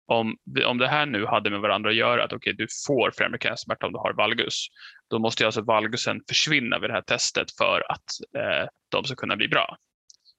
[0.07, 3.37] Om, om det här nu hade med varandra att göra, att okej, du får främre
[3.37, 4.67] knäsmärta om du har valgus,
[5.13, 9.35] då måste alltså valgusen försvinna vid det här testet för att eh, de ska kunna
[9.35, 9.77] bli bra.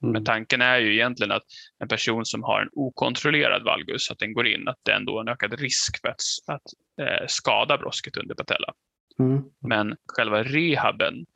[0.03, 0.13] Mm.
[0.13, 1.43] Men tanken är ju egentligen att
[1.79, 5.21] en person som har en okontrollerad valgus, att den går in, att den då är
[5.21, 6.63] en ökad risk för att, att
[7.01, 8.73] eh, skada brosket under patella.
[9.19, 9.43] Mm.
[9.69, 11.27] Men själva rehaben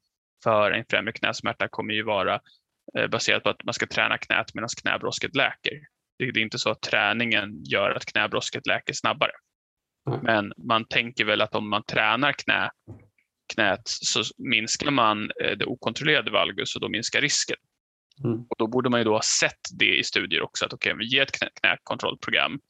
[0.45, 2.41] för en främre knäsmärta kommer ju vara
[2.99, 5.73] eh, baserat på att man ska träna knät medan knäbrosket läker.
[6.19, 9.33] Det, det är inte så att träningen gör att knäbrosket läker snabbare.
[10.23, 12.71] Men man tänker väl att om man tränar knä,
[13.55, 17.57] knät så minskar man eh, det okontrollerade valgus och då minskar risken.
[18.25, 18.41] Mm.
[18.41, 21.07] Och då borde man ju då ha sett det i studier också, att okej, okay,
[21.07, 22.61] vi ger ett knä, knäkontrollprogram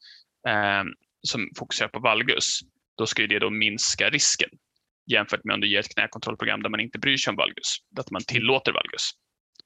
[0.47, 0.83] eh,
[1.21, 2.59] som fokuserar på valgus,
[2.97, 4.49] då ska det då minska risken
[5.11, 8.11] jämfört med om du ger ett knäkontrollprogram där man inte bryr sig om valgus, att
[8.11, 9.11] man tillåter valgus.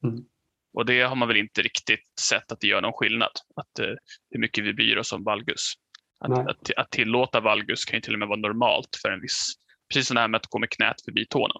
[0.03, 0.25] Mm.
[0.73, 3.95] Och det har man väl inte riktigt sett att det gör någon skillnad, att, eh,
[4.29, 5.73] hur mycket vi bryr oss om valgus.
[6.19, 9.53] Att, att, att, tillåta valgus kan ju till och med vara normalt för en viss,
[9.93, 11.53] precis som det här med att gå med knät förbi tårna.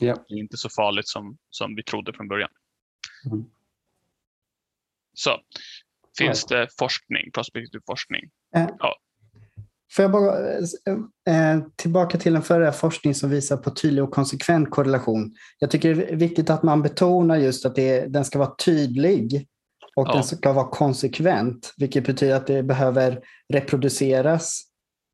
[0.00, 0.24] Ja.
[0.28, 2.50] Det är inte så farligt som, som vi trodde från början.
[3.26, 3.44] Mm.
[5.14, 5.30] Så,
[6.18, 8.30] finns det forskning, prospektiv forskning?
[8.56, 8.96] Äh, ja.
[9.96, 10.58] Får jag bara
[11.28, 15.34] äh, tillbaka till den förra forskning som visar på tydlig och konsekvent korrelation.
[15.58, 19.48] Jag tycker det är viktigt att man betonar just att det, den ska vara tydlig
[19.96, 20.12] och ja.
[20.12, 23.20] den ska vara konsekvent, vilket betyder att det behöver
[23.52, 24.71] reproduceras.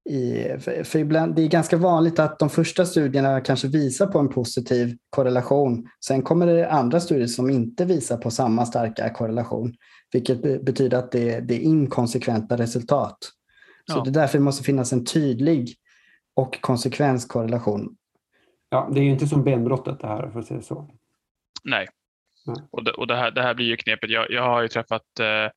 [0.08, 4.18] I, för, för ibland, det är ganska vanligt att de första studierna kanske visar på
[4.18, 5.88] en positiv korrelation.
[6.04, 9.74] Sen kommer det andra studier som inte visar på samma starka korrelation,
[10.12, 13.18] vilket betyder att det, det är inkonsekventa resultat.
[13.90, 14.02] Så ja.
[14.04, 15.74] det är därför det måste finnas en tydlig
[16.34, 17.96] och konsekvenskorrelation.
[18.70, 20.90] Ja, det är ju inte som benbrottet det här, för att säga så.
[21.64, 21.88] Nej,
[22.70, 24.12] och, det, och det, här, det här blir ju knepigt.
[24.12, 25.50] Jag, jag har ju träffat, eh,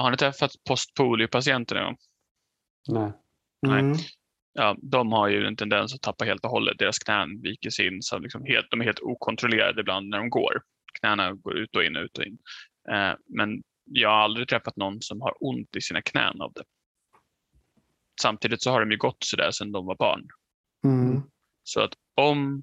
[0.00, 1.96] har ni träffat postpoliopatienter någon gång?
[2.88, 3.12] Nej.
[3.66, 3.90] Mm.
[3.90, 4.00] Nej.
[4.52, 6.78] Ja, de har ju en tendens att tappa helt och hållet.
[6.78, 8.02] Deras knän viker sig in.
[8.02, 10.62] Så liksom helt, de är helt okontrollerade ibland när de går.
[11.00, 12.38] Knäna går ut och in, ut och in.
[12.90, 16.64] Eh, men jag har aldrig träffat någon som har ont i sina knän av det.
[18.22, 20.28] Samtidigt så har de ju gått sådär sedan de var barn.
[20.84, 21.22] Mm.
[21.62, 22.62] Så att om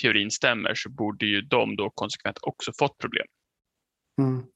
[0.00, 3.26] teorin stämmer så borde ju de då konsekvent också fått problem.
[4.20, 4.46] Mm.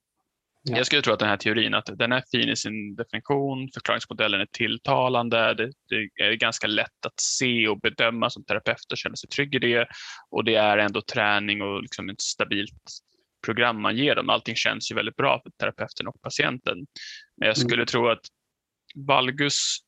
[0.69, 0.77] Ja.
[0.77, 4.41] Jag skulle tro att den här teorin att den är fin i sin definition, förklaringsmodellen
[4.41, 9.17] är tilltalande, det, det, är ganska lätt att se och bedöma som terapeut och känna
[9.17, 9.89] sig trygg i det
[10.31, 12.83] och det är ändå träning och liksom ett stabilt
[13.45, 14.31] program man ger dem.
[14.31, 16.79] Allting känns ju väldigt bra för terapeuten och patienten.
[17.37, 17.87] Men jag skulle mm.
[17.87, 18.27] tro att
[19.07, 19.79] valgus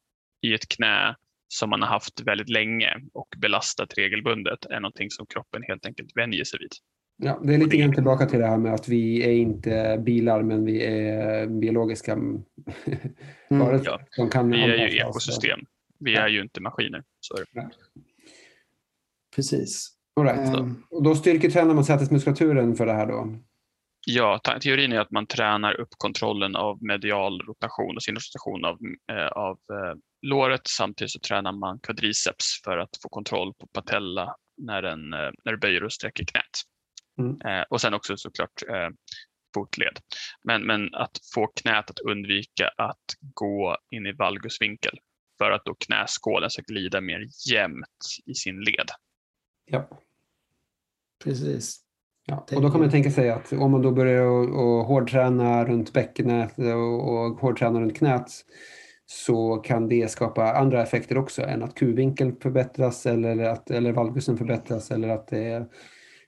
[0.43, 1.15] i ett knä
[1.49, 6.17] som man har haft väldigt länge och belastat regelbundet är någonting som kroppen helt enkelt
[6.17, 6.73] vänjer sig vid.
[7.23, 10.43] Ja, det är lite grann tillbaka till det här med att vi är inte bilar
[10.43, 12.43] men vi är biologiska mm.
[13.49, 14.07] varelser.
[14.17, 15.61] Ja, kan vi är ju ekosystem.
[15.99, 16.21] Vi ja.
[16.21, 17.03] är ju inte maskiner.
[17.21, 17.71] Så är det.
[19.37, 19.95] Precis.
[20.17, 20.59] All right.
[20.59, 23.39] Um, och då styrketränar man sätesmuskulaturen för det här då?
[24.07, 28.79] Ja, teorin är att man tränar upp kontrollen av medial rotation och sinusrotation av,
[29.13, 30.61] eh, av eh, låret.
[30.69, 35.53] Samtidigt så tränar man quadriceps för att få kontroll på patella när, den, eh, när
[35.53, 36.45] du böjer och sträcker knät.
[37.19, 37.41] Mm.
[37.45, 38.89] Eh, och sen också såklart eh,
[39.55, 39.99] fotled.
[40.45, 43.05] Men, men att få knät att undvika att
[43.35, 44.99] gå in i valgusvinkel
[45.39, 48.89] för att då knäskålen ska glida mer jämnt i sin led.
[49.65, 49.89] Ja.
[51.25, 51.81] Precis.
[52.27, 55.65] Ja, och då kan man tänka sig att om man då börjar och, och hårdträna
[55.65, 58.31] runt bäckenet och, och hårdträna runt knät
[59.07, 64.37] så kan det skapa andra effekter också än att Q-vinkeln förbättras eller att eller valgusen
[64.37, 65.69] förbättras eller att det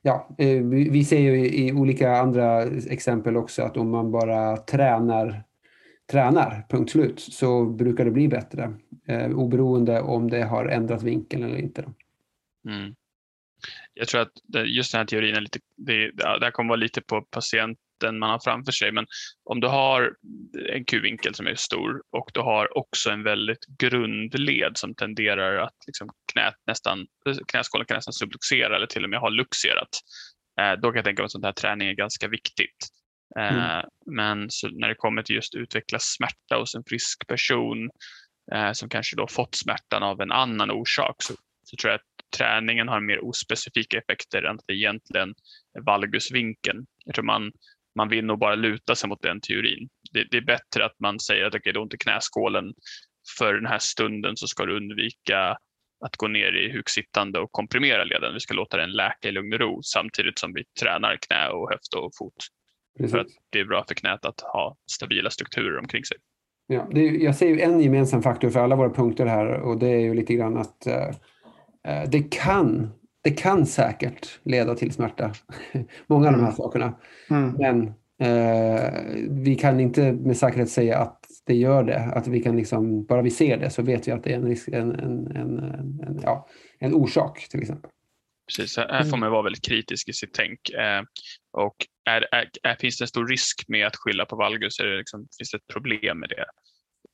[0.02, 5.42] Ja, eh, vi ser ju i olika andra exempel också att om man bara tränar
[6.10, 8.74] tränar, punkt slut, så brukar det bli bättre.
[9.08, 11.84] Eh, oberoende om det har ändrat vinkeln eller inte.
[12.68, 12.94] Mm
[13.94, 14.32] jag tror att
[14.66, 18.18] just den här teorin är lite, det, det här kommer vara lite på patient patienten
[18.18, 19.06] man har framför sig, men
[19.44, 20.12] om du har
[20.72, 25.76] en Q-vinkel som är stor och du har också en väldigt grundled som tenderar att
[25.86, 27.06] liksom knät nästan,
[27.48, 29.88] knäskålen kan nästan subluxera eller till och med ha luxerat,
[30.60, 32.88] eh, då kan jag tänka mig att sån här träning är ganska viktigt.
[33.38, 33.86] Eh, mm.
[34.06, 37.90] Men när det kommer till just utveckla smärta hos en frisk person
[38.52, 41.34] eh, som kanske då fått smärtan av en annan orsak så,
[41.64, 45.34] så tror jag att träningen har mer ospecifika effekter än att det egentligen
[45.78, 46.86] är valgusvinkeln.
[47.04, 47.52] Jag tror man,
[47.96, 49.88] man vill nog bara luta sig mot den teorin.
[50.12, 52.74] Det, det är bättre att man säger att okay, det är ont i knäskålen.
[53.38, 55.56] För den här stunden så ska du undvika
[56.04, 58.34] att gå ner i huksittande och komprimera leden.
[58.34, 61.70] Vi ska låta den läka i lugn och ro samtidigt som vi tränar knä och
[61.70, 62.34] höft och fot.
[62.98, 63.12] Precis.
[63.12, 66.16] För att det är bra för knät att ha stabila strukturer omkring sig.
[66.66, 69.78] Ja, det är, jag ser ju en gemensam faktor för alla våra punkter här och
[69.78, 71.16] det är ju lite grann att uh,
[71.88, 72.90] Eh, det kan,
[73.22, 75.32] det kan säkert leda till smärta.
[76.06, 76.56] Många av de här mm.
[76.56, 76.98] sakerna.
[77.30, 77.50] Mm.
[77.50, 77.86] Men
[78.20, 78.92] eh,
[79.30, 82.00] vi kan inte med säkerhet säga att det gör det.
[82.00, 84.48] Att vi kan liksom, bara vi ser det så vet vi att det är en,
[84.48, 85.58] risk, en, en, en,
[86.06, 87.90] en, ja, en orsak till exempel.
[88.46, 90.70] Precis, här får man vara väldigt kritisk i sitt tänk.
[90.70, 91.02] Eh,
[91.52, 94.80] och är, är, är, finns det en stor risk med att skylla på valgus?
[94.80, 96.44] Är det liksom, finns det ett problem med det?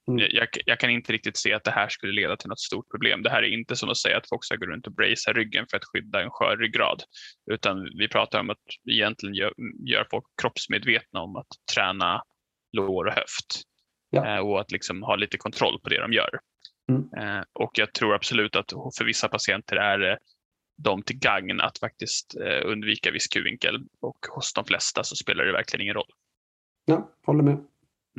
[0.09, 0.29] Mm.
[0.31, 3.23] Jag, jag, kan inte riktigt se att det här skulle leda till något stort problem.
[3.23, 5.67] Det här är inte som att säga att folk ska gå runt och bracea ryggen
[5.71, 7.03] för att skydda en skör ryggrad.
[7.51, 8.59] Utan vi pratar om att
[8.91, 9.53] egentligen gör,
[9.87, 12.23] gör folk kroppsmedvetna om att träna
[12.73, 13.63] lår och höft.
[14.11, 14.27] Ja.
[14.27, 16.39] Eh, och att liksom ha lite kontroll på det de gör.
[16.89, 17.03] Mm.
[17.19, 20.19] Eh, och jag tror absolut att för vissa patienter är det
[20.79, 25.45] dem till gagn att faktiskt eh, undvika viss kuvinkel och hos de flesta så spelar
[25.45, 26.11] det verkligen ingen roll.
[26.85, 27.67] Ja, håller med.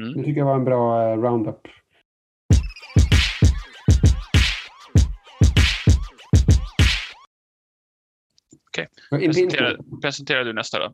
[0.01, 0.13] Mm.
[0.13, 1.67] Det tycker jag var en bra roundup.
[8.69, 9.27] Okej, okay.
[9.27, 10.93] presentera, presentera du nästa då.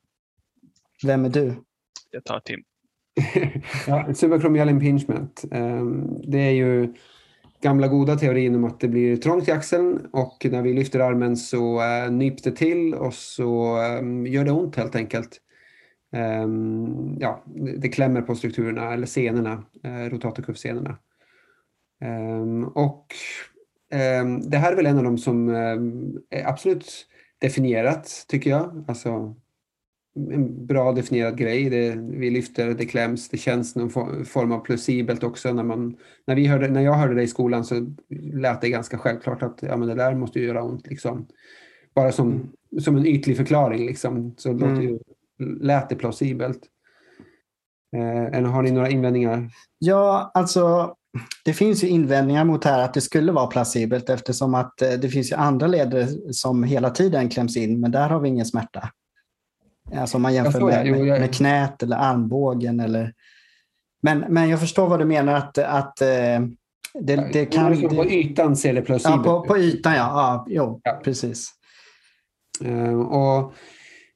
[1.06, 1.56] Vem är du?
[2.12, 2.64] Jag tar Tim.
[3.88, 5.46] ja, subakromial impingement.
[5.52, 6.94] Um, det är ju
[7.62, 11.38] gamla goda teorin om att det blir trångt i axeln och när vi lyfter armen
[11.38, 15.40] så uh, nyps det till och så um, gör det ont helt enkelt.
[16.14, 17.44] Um, ja,
[17.78, 20.98] det klämmer på strukturerna eller senorna, uh, rotatorkuffsenorna.
[22.42, 23.06] Um, och
[24.22, 25.50] um, det här är väl en av de som
[26.30, 27.08] är absolut
[27.40, 28.84] definierat tycker jag.
[28.88, 29.36] Alltså
[30.16, 31.70] en bra definierad grej.
[31.70, 33.90] Det, vi lyfter, det kläms, det känns någon
[34.26, 35.54] form av plausibelt också.
[35.54, 37.94] När, man, när, vi hörde, när jag hörde det i skolan så
[38.34, 40.88] lät det ganska självklart att ja, men det där måste ju göra ont.
[40.88, 41.28] Liksom.
[41.94, 42.82] Bara som, mm.
[42.82, 44.70] som en ytlig förklaring liksom, så mm.
[44.70, 45.00] låter ju,
[45.40, 46.60] lät det plausibelt.
[47.96, 49.50] Eh, har ni några invändningar?
[49.80, 50.96] Ja, alltså
[51.46, 54.92] det finns ju invändningar mot det här att det skulle vara placibelt eftersom att eh,
[54.92, 58.46] det finns ju andra leder som hela tiden kläms in men där har vi ingen
[58.46, 58.90] smärta.
[59.96, 62.80] Alltså om man jämför med, med, med, knät eller armbågen.
[62.80, 63.14] Eller...
[64.02, 66.40] Men, men jag förstår vad du menar att, att eh,
[67.00, 67.90] det, det kan...
[67.90, 69.26] På ytan ser det plausibelt.
[69.26, 70.00] Ja, på, på ytan ja.
[70.00, 71.02] ja, jo, ja.
[71.04, 71.50] precis.
[72.66, 73.54] Uh, och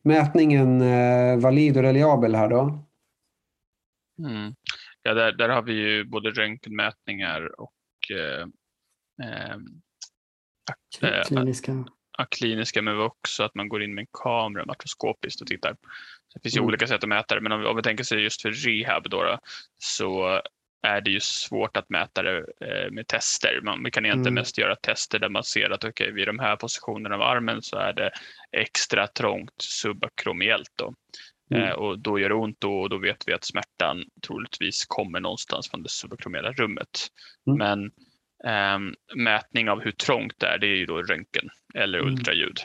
[0.07, 2.87] mätningen uh, valid och reliabel här då?
[4.19, 4.55] Mm.
[5.01, 7.71] Ja, där, där har vi ju både röntgenmätningar och
[8.11, 8.47] eh,
[9.27, 9.57] eh,
[11.27, 11.85] kliniska
[12.25, 15.75] kliniska men också att man går in med en kamera makroskopiskt och tittar.
[16.33, 16.67] det finns ju mm.
[16.67, 19.09] olika sätt att mäta det men om vi, om vi tänker sig just för rehab
[19.09, 19.39] då, då,
[19.77, 20.41] så
[20.81, 23.61] är det ju svårt att mäta det eh, med tester.
[23.63, 24.33] Man, kan egentligen mm.
[24.33, 27.77] mest göra tester där man ser att okay, vid de här positionerna av armen så
[27.77, 28.11] är det
[28.51, 30.71] extra trångt subakromiellt.
[30.75, 30.93] Då.
[31.51, 31.63] Mm.
[31.63, 35.19] Eh, och då gör det ont då, och då vet vi att smärtan troligtvis kommer
[35.19, 37.07] någonstans från det subakromiella rummet.
[37.47, 37.57] Mm.
[37.57, 37.91] Men
[38.43, 42.13] Um, mätning av hur trångt det är, det är ju då röntgen eller mm.
[42.13, 42.59] ultraljud.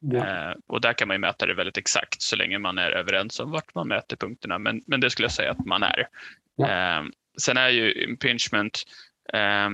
[0.00, 0.50] Ja.
[0.50, 3.40] Uh, och där kan man ju mäta det väldigt exakt så länge man är överens
[3.40, 4.58] om vart man mäter punkterna.
[4.58, 6.08] Men, men det skulle jag säga att man är.
[6.56, 6.98] Ja.
[6.98, 8.84] Um, sen är ju impingement,
[9.32, 9.70] eh,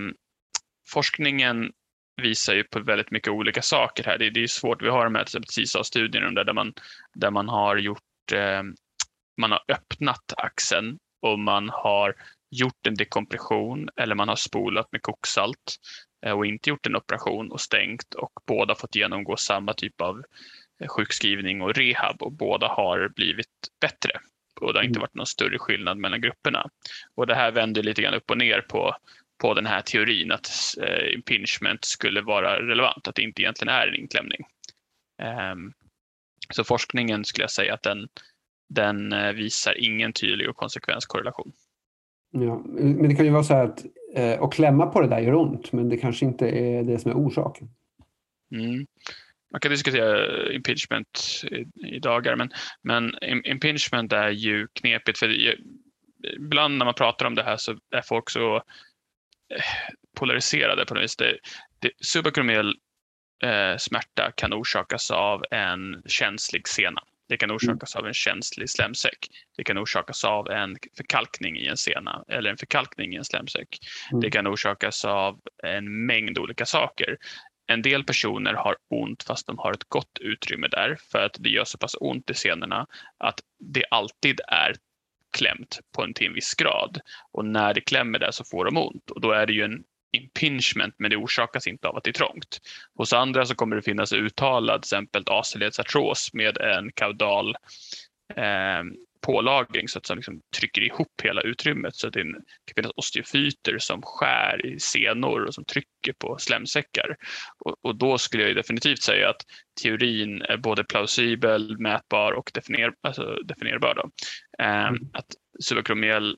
[0.89, 1.73] forskningen
[2.23, 4.19] visar ju på väldigt mycket olika saker här.
[4.19, 6.73] Det, det är svårt, vi har de här typ, CISA-studierna där, man,
[7.15, 8.75] där man har gjort, ehm,
[9.41, 12.15] man har öppnat axeln och man har
[12.51, 15.77] gjort en dekompression eller man har spolat med koksalt
[16.27, 20.23] eh, och inte gjort en operation och stängt och båda fått genomgå samma typ av
[20.81, 23.49] eh, sjukskrivning och rehab och båda har blivit
[23.81, 24.21] bättre.
[24.61, 25.01] Och det har inte mm.
[25.01, 26.67] varit någon större skillnad mellan grupperna.
[27.15, 28.97] Och det här vänder lite grann upp och ner på,
[29.39, 30.49] på den här teorin att
[30.83, 34.47] eh, impingement skulle vara relevant, att det inte egentligen är en inklämning.
[35.53, 35.73] Um,
[36.51, 38.09] så forskningen skulle jag säga att den,
[38.69, 41.53] den eh, visar ingen tydlig och konsekvenskorrelation.
[42.31, 45.21] Ja, men det kan ju vara så här att eh, att klämma på det där
[45.21, 47.69] gör ont, men det kanske inte är det som är orsaken.
[48.53, 48.87] Mm.
[49.55, 52.51] Man kan diskutera impingement i, i dagar, men,
[52.83, 53.15] men
[53.45, 55.19] impingement är ju knepigt.
[55.19, 55.57] för
[56.37, 59.63] Ibland när man pratar om det här så är folk så eh,
[60.17, 61.17] polariserade på något vis.
[61.17, 61.39] Det,
[61.79, 62.75] det, subakromiell
[63.45, 67.03] eh, smärta kan orsakas av en känslig sena.
[67.29, 67.57] Det kan mm.
[67.57, 69.29] orsakas av en känslig slemsäck.
[69.57, 73.79] Det kan orsakas av en förkalkning i en sena eller en förkalkning i en slemsäck.
[74.13, 74.21] Mm.
[74.21, 77.17] Det kan orsakas av en mängd olika saker.
[77.67, 81.49] En del personer har ont fast de har ett gott utrymme där för att det
[81.49, 82.87] gör så pass ont i senorna
[83.19, 84.75] att det alltid är
[85.37, 87.01] klämt på en till en viss grad.
[87.33, 89.85] Och när det klämmer där så får de ont och då är det ju en
[90.17, 92.61] impingement men det orsakas inte av att det är trångt.
[92.95, 97.57] Hos andra så kommer det finnas uttalad till exempel aceledsaartros med en kaudal
[98.37, 98.83] eh,
[99.25, 103.79] pålagring så att det liksom trycker ihop hela utrymmet så att det kan finnas osteofyter
[103.79, 107.17] som skär i senor och som trycker på slemsäckar.
[107.59, 109.43] Och, och då skulle jag definitivt säga att
[109.83, 113.95] teorin är både plausibel, mätbar och definier, alltså definierbar.
[113.95, 114.11] Då.
[114.65, 115.11] Eh, mm.
[115.13, 115.27] Att
[115.61, 116.37] subakromiell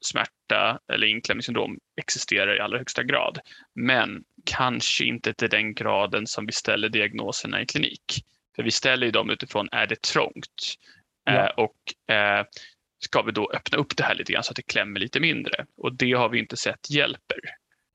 [0.00, 3.38] smärta eller inklämningssyndrom existerar i allra högsta grad.
[3.74, 8.24] Men kanske inte till den graden som vi ställer diagnoserna i klinik.
[8.56, 10.76] För vi ställer ju dem utifrån, är det trångt?
[11.26, 11.32] Ja.
[11.32, 12.44] Eh, och eh,
[13.04, 15.66] ska vi då öppna upp det här lite grann så att det klämmer lite mindre.
[15.76, 17.38] Och det har vi inte sett hjälper.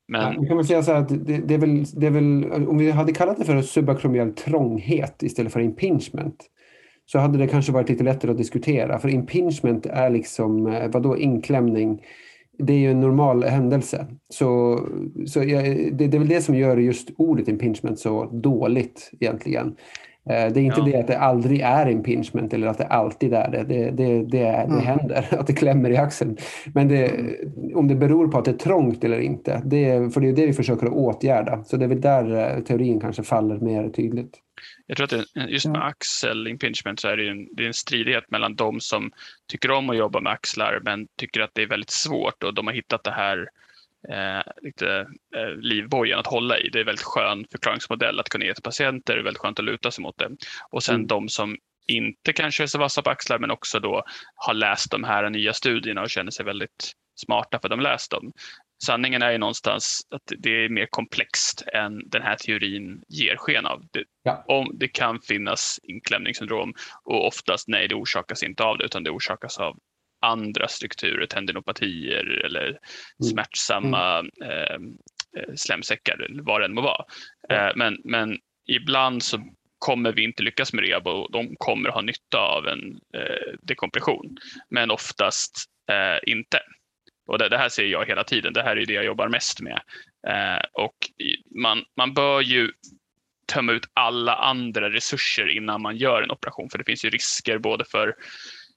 [0.08, 0.34] Men...
[0.34, 2.92] Ja, kan man säga så att det, det, är väl, det är väl, om vi
[2.92, 6.48] hade kallat det för subakromial trånghet istället för impingement
[7.06, 9.00] så hade det kanske varit lite lättare att diskutera.
[9.00, 12.06] För impingement är liksom, eh, vadå inklämning?
[12.58, 14.08] Det är ju en normal händelse.
[14.30, 14.80] Så,
[15.26, 19.76] så det, det är väl det som gör just ordet impingement så dåligt egentligen.
[20.30, 20.86] Eh, det är inte ja.
[20.86, 23.64] det att det aldrig är impingement eller att det alltid är det.
[23.64, 24.76] Det, det, det, mm.
[24.76, 26.38] det händer att det klämmer i axeln.
[26.74, 27.12] Men det,
[27.76, 30.46] om det beror på att det är trångt eller inte, det, för det är det
[30.46, 31.64] vi försöker åtgärda.
[31.64, 34.38] Så det är väl där eh, teorin kanske faller mer tydligt.
[34.88, 37.74] Jag tror att det, just med axel impingement så är det en, det är en
[37.74, 39.12] stridighet mellan de som
[39.52, 42.68] tycker om att jobba med axlar men tycker att det är väldigt svårt och de
[42.68, 43.48] har hittat det här
[44.10, 46.70] eh, lite eh, livbojen att hålla i.
[46.70, 49.14] Det är en väldigt skön förklaringsmodell att kunna ge till patienter.
[49.14, 50.30] Det är väldigt skönt att luta sig mot det.
[50.70, 51.08] Och sen mm.
[51.08, 54.04] de som inte kanske är så vassa på axlar men också då
[54.36, 56.92] har läst de här nya studierna och känner sig väldigt
[57.26, 58.32] smarta för att de läst dem.
[58.86, 63.66] Sanningen är ju någonstans att det är mer komplext än den här teorin ger sken
[63.66, 63.86] av.
[63.92, 64.44] Det, ja.
[64.48, 69.10] om det kan finnas inklämningssyndrom och oftast nej, det orsakas inte av det utan det
[69.10, 69.78] orsakas av
[70.22, 72.80] andra strukturer, tendinopatier eller mm.
[73.32, 74.30] smärtsamma mm.
[74.46, 77.06] eh, slemsäckar eller vad det än må vara.
[77.50, 79.44] Eh, men, men ibland så
[79.80, 84.38] kommer vi inte lyckas med rehab och de kommer ha nytta av en eh, dekompression.
[84.70, 86.60] Men oftast eh, inte.
[87.28, 88.54] Och det, det, här ser jag hela tiden.
[88.54, 89.82] Det här är det jag jobbar mest med.
[90.28, 90.96] Eh, och
[91.62, 92.72] man, man bör ju
[93.54, 96.70] tömma ut alla andra resurser innan man gör en operation.
[96.70, 98.16] För det finns ju risker både för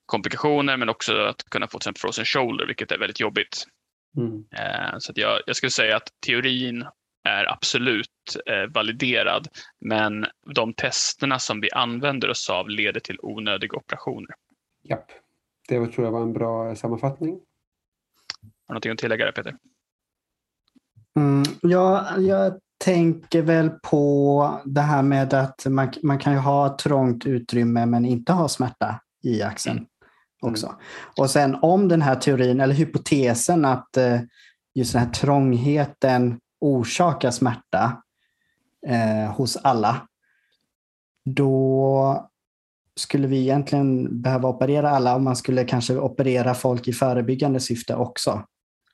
[0.07, 3.65] komplikationer men också att kunna få till exempel frozen shoulder vilket är väldigt jobbigt.
[4.17, 4.45] Mm.
[4.57, 6.85] Eh, så jag, jag skulle säga att teorin
[7.29, 9.49] är absolut eh, validerad
[9.81, 14.31] men de testerna som vi använder oss av leder till onödiga operationer.
[14.83, 15.07] Japp,
[15.69, 17.31] det tror jag var en bra sammanfattning.
[17.33, 17.39] Har
[18.67, 19.57] du någonting att tillägga där Peter?
[21.17, 26.77] Mm, ja, jag tänker väl på det här med att man, man kan ju ha
[26.77, 29.77] trångt utrymme men inte ha smärta i axeln.
[29.77, 29.87] Mm
[30.45, 30.67] också.
[30.67, 30.79] Mm.
[31.17, 34.21] Och sen om den här teorin, eller hypotesen att eh,
[34.75, 38.03] just den här trångheten orsakar smärta
[38.87, 40.09] eh, hos alla,
[41.25, 42.31] då
[42.97, 47.95] skulle vi egentligen behöva operera alla och man skulle kanske operera folk i förebyggande syfte
[47.95, 48.47] också.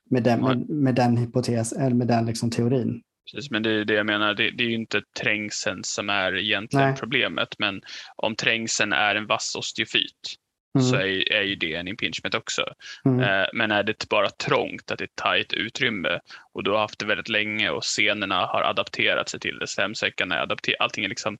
[0.09, 3.01] Med den, med, med den hypotes, eller med den liksom teorin.
[3.31, 6.37] Precis, men det är det jag menar, det, det är ju inte trängseln som är
[6.37, 6.95] egentligen Nej.
[6.99, 7.59] problemet.
[7.59, 7.81] Men
[8.15, 10.35] om trängseln är en vass osteofyt
[10.75, 10.87] mm.
[10.87, 12.65] så är, är ju det en impingement också.
[13.05, 13.19] Mm.
[13.19, 16.19] Eh, men är det bara trångt, att det är tajt utrymme
[16.53, 20.35] och du har haft det väldigt länge och scenerna har adapterat sig till det, slemsäckarna
[20.35, 21.37] är adapterat, allting är liksom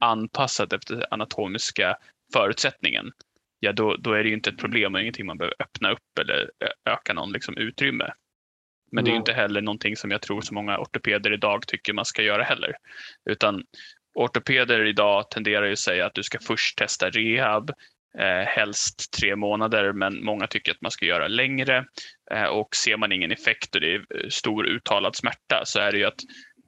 [0.00, 1.96] anpassat efter anatomiska
[2.32, 3.12] förutsättningen,
[3.60, 6.18] ja då, då är det ju inte ett problem och ingenting man behöver öppna upp
[6.20, 6.50] eller
[6.84, 8.12] öka någon liksom utrymme.
[8.92, 12.04] Men det är inte heller någonting som jag tror så många ortopeder idag tycker man
[12.04, 12.76] ska göra heller.
[13.30, 13.64] Utan
[14.14, 17.70] ortopeder idag tenderar ju att säga att du ska först testa rehab,
[18.18, 21.84] eh, helst tre månader, men många tycker att man ska göra längre.
[22.30, 25.92] Eh, och ser man ingen effekt och det är eh, stor uttalad smärta så är
[25.92, 26.20] det ju att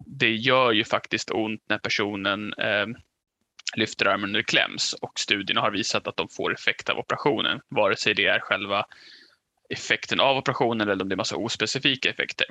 [0.07, 2.87] det gör ju faktiskt ont när personen eh,
[3.76, 7.61] lyfter armen och det kläms och studierna har visat att de får effekt av operationen,
[7.68, 8.85] vare sig det är själva
[9.70, 12.46] effekten av operationen eller om det är massa ospecifika effekter.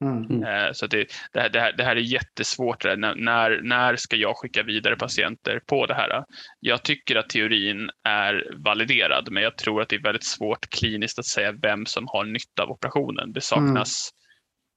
[0.00, 0.44] Mm.
[0.44, 2.84] Eh, så det, det, här, det, här, det här är jättesvårt.
[2.84, 6.24] När, när ska jag skicka vidare patienter på det här?
[6.60, 11.18] Jag tycker att teorin är validerad, men jag tror att det är väldigt svårt kliniskt
[11.18, 13.32] att säga vem som har nytta av operationen.
[13.32, 14.10] Det saknas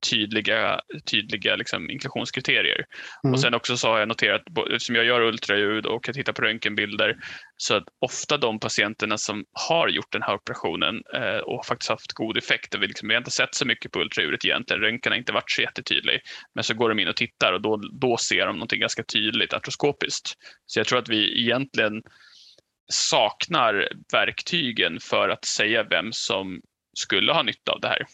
[0.10, 0.80] tydliga,
[1.12, 2.86] tydliga liksom inklusionskriterier.
[3.24, 3.34] Mm.
[3.34, 6.42] Och sen också så har jag noterat, eftersom jag gör ultraljud och jag tittar på
[6.42, 7.18] röntgenbilder,
[7.58, 12.14] så att ofta de patienterna som har gjort den här operationen eh, och faktiskt haft
[12.14, 15.18] god effekt, vi, liksom, vi har inte sett så mycket på ultraljudet egentligen, röntgen har
[15.18, 16.22] inte varit så jättetydlig,
[16.56, 19.54] men så går de in och tittar och då, då ser de någonting ganska tydligt
[19.54, 20.34] artroskopiskt.
[20.66, 22.02] Så jag tror att vi egentligen
[22.92, 26.62] saknar verktygen för att säga vem som
[26.98, 28.06] skulle ha nytta av det här.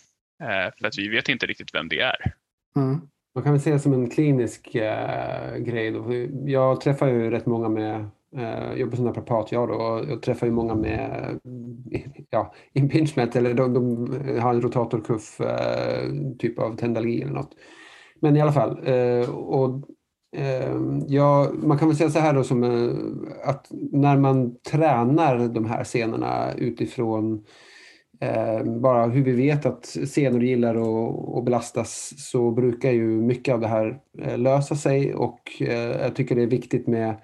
[0.42, 2.34] Eh, för att vi vet inte riktigt vem det är.
[2.76, 3.02] Mm.
[3.36, 5.92] Man kan väl se det som en klinisk eh, grej.
[5.92, 6.28] Då.
[6.46, 10.48] Jag träffar ju rätt många med jag jobbar som naprapat jag då och jag träffar
[10.48, 11.40] ju många med
[12.30, 16.10] ja, impingement eller de, de har en rotatorkuff eh,
[16.40, 17.56] typ av tendalgi eller något.
[18.20, 18.88] Men i alla fall.
[18.88, 19.84] eh, och,
[20.36, 20.78] eh,
[21.08, 22.64] ja, man kan väl säga så här då som
[23.44, 27.44] att när man tränar de här scenerna utifrån Eh,
[28.22, 30.76] Eh, bara hur vi vet att senor gillar
[31.38, 36.16] att belastas så brukar ju mycket av det här eh, lösa sig och eh, jag
[36.16, 37.16] tycker det är viktigt med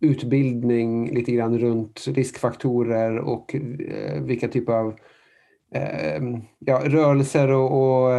[0.00, 3.56] utbildning lite grann runt riskfaktorer och
[4.20, 4.94] vilka typer av
[6.58, 8.12] ja, rörelser och, och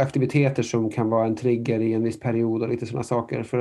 [0.00, 3.42] aktiviteter som kan vara en trigger i en viss period och lite sådana saker.
[3.42, 3.58] För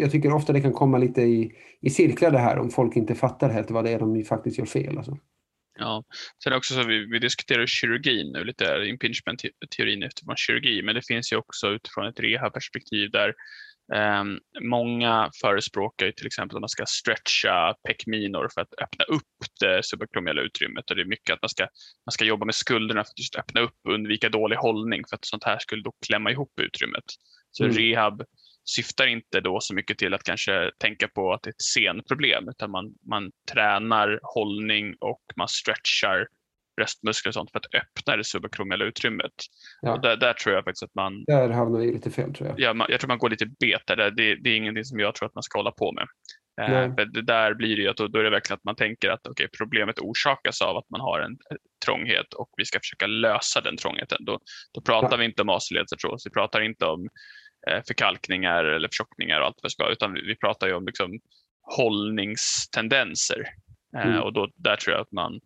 [0.00, 3.14] jag tycker ofta det kan komma lite i, i cirklar det här om folk inte
[3.14, 4.98] fattar helt vad det är de faktiskt gör fel.
[4.98, 5.16] Alltså.
[5.78, 6.04] Ja,
[6.44, 11.32] sen också så vi, vi diskuterar kirurgin nu, lite impingement-teorin utifrån kirurgi, men det finns
[11.32, 13.34] ju också utifrån ett reha-perspektiv där
[13.92, 19.22] Um, många förespråkar till exempel att man ska stretcha pekminor för att öppna upp
[19.60, 21.62] det subakromiala utrymmet och det är mycket att man ska,
[22.06, 25.16] man ska jobba med skulderna för att just öppna upp och undvika dålig hållning för
[25.16, 27.04] att sånt här skulle då klämma ihop utrymmet.
[27.50, 27.76] Så mm.
[27.76, 28.22] rehab
[28.64, 32.48] syftar inte då så mycket till att kanske tänka på att det är ett senproblem
[32.48, 36.28] utan man, man tränar hållning och man stretchar
[36.76, 39.32] bröstmuskler och sånt för att öppna det subakromiala utrymmet.
[39.82, 39.92] Ja.
[39.92, 41.24] Och där, där, tror jag faktiskt att man...
[41.24, 42.60] Där hamnar vi lite fel tror jag.
[42.60, 43.96] Ja, man, jag tror man går lite bet där.
[43.96, 46.06] Det, det är ingenting som jag tror att man ska hålla på med.
[46.60, 49.10] Eh, det där blir det ju att då, då, är det verkligen att man tänker
[49.10, 51.36] att okay, problemet orsakas av att man har en
[51.86, 54.24] trånghet och vi ska försöka lösa den trångheten.
[54.24, 54.40] Då,
[54.74, 55.16] då pratar ja.
[55.16, 57.08] vi inte om aceledsatrос, vi pratar inte om eh,
[57.86, 61.20] förkalkningar eller förtjockningar och allt vad det ska, utan vi, pratar ju om liksom,
[61.62, 63.44] hållningstendenser.
[63.96, 64.22] Eh, mm.
[64.22, 65.40] och då, där tror jag att man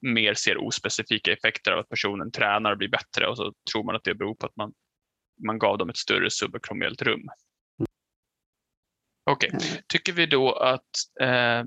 [0.00, 3.96] mer ser ospecifika effekter av att personen tränar och blir bättre och så tror man
[3.96, 4.72] att det beror på att man,
[5.46, 7.28] man gav dem ett större subakromiellt rum.
[9.30, 9.68] Okej, okay.
[9.88, 10.90] Tycker vi då att
[11.20, 11.64] eh,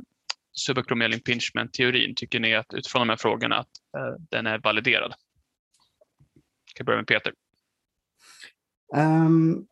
[0.54, 5.14] subakromiell impingement-teorin, tycker ni att utifrån de här frågorna att eh, den är validerad?
[6.66, 7.34] Jag kan börja med Peter.
[8.96, 9.68] Um,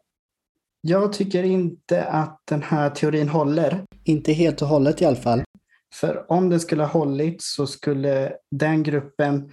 [0.88, 3.86] jag tycker inte att den här teorin håller.
[4.03, 5.43] Inte helt och hållet i alla fall.
[5.93, 9.51] För om det skulle ha hållit så skulle den gruppen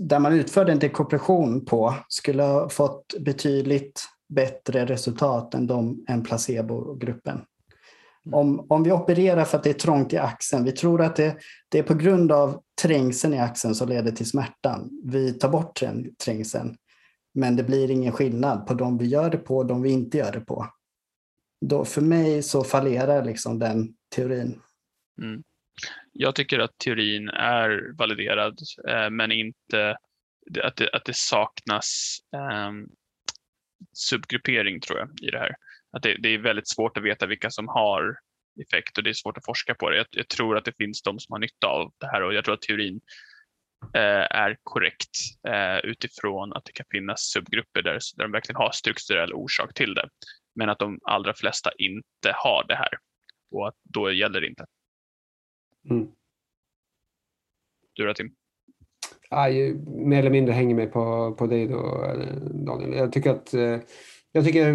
[0.00, 6.22] där man utförde en dekompression på skulle ha fått betydligt bättre resultat än, de, än
[6.22, 7.40] placebogruppen.
[8.26, 8.38] Mm.
[8.38, 11.36] Om, om vi opererar för att det är trångt i axeln, vi tror att det,
[11.68, 14.90] det är på grund av trängseln i axeln som leder till smärtan.
[15.04, 15.82] Vi tar bort
[16.24, 16.76] trängseln,
[17.34, 20.18] men det blir ingen skillnad på de vi gör det på och de vi inte
[20.18, 20.66] gör det på.
[21.60, 24.60] Då, för mig så fallerar liksom den teorin.
[25.22, 25.42] Mm.
[26.12, 28.58] Jag tycker att teorin är validerad
[28.88, 29.96] eh, men inte
[30.62, 32.72] att det, att det saknas eh,
[33.92, 35.54] subgruppering tror jag i det här.
[35.92, 38.16] Att det, det, är väldigt svårt att veta vilka som har
[38.60, 39.96] effekt och det är svårt att forska på det.
[39.96, 42.44] Jag, jag tror att det finns de som har nytta av det här och jag
[42.44, 43.00] tror att teorin eh,
[44.30, 45.10] är korrekt
[45.48, 49.94] eh, utifrån att det kan finnas subgrupper där, där de verkligen har strukturell orsak till
[49.94, 50.08] det.
[50.54, 52.98] Men att de allra flesta inte har det här
[53.50, 54.66] och att då gäller det inte.
[55.90, 56.08] Mm.
[57.92, 58.34] Du då Tim?
[59.30, 62.14] Jag mer eller mindre hänger mig på, på dig då
[62.66, 62.92] Daniel.
[62.92, 63.78] Jag tycker att eh,
[64.32, 64.72] jag tycker,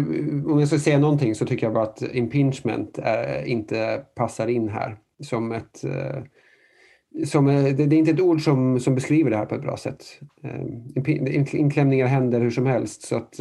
[0.50, 4.68] om jag ska säga någonting så tycker jag bara att impingement är, inte passar in
[4.68, 6.22] här som ett eh,
[7.26, 9.76] som, det, det, är inte ett ord som, som beskriver det här på ett bra
[9.76, 10.04] sätt.
[10.42, 13.32] Eh, inklämningar händer hur som helst så att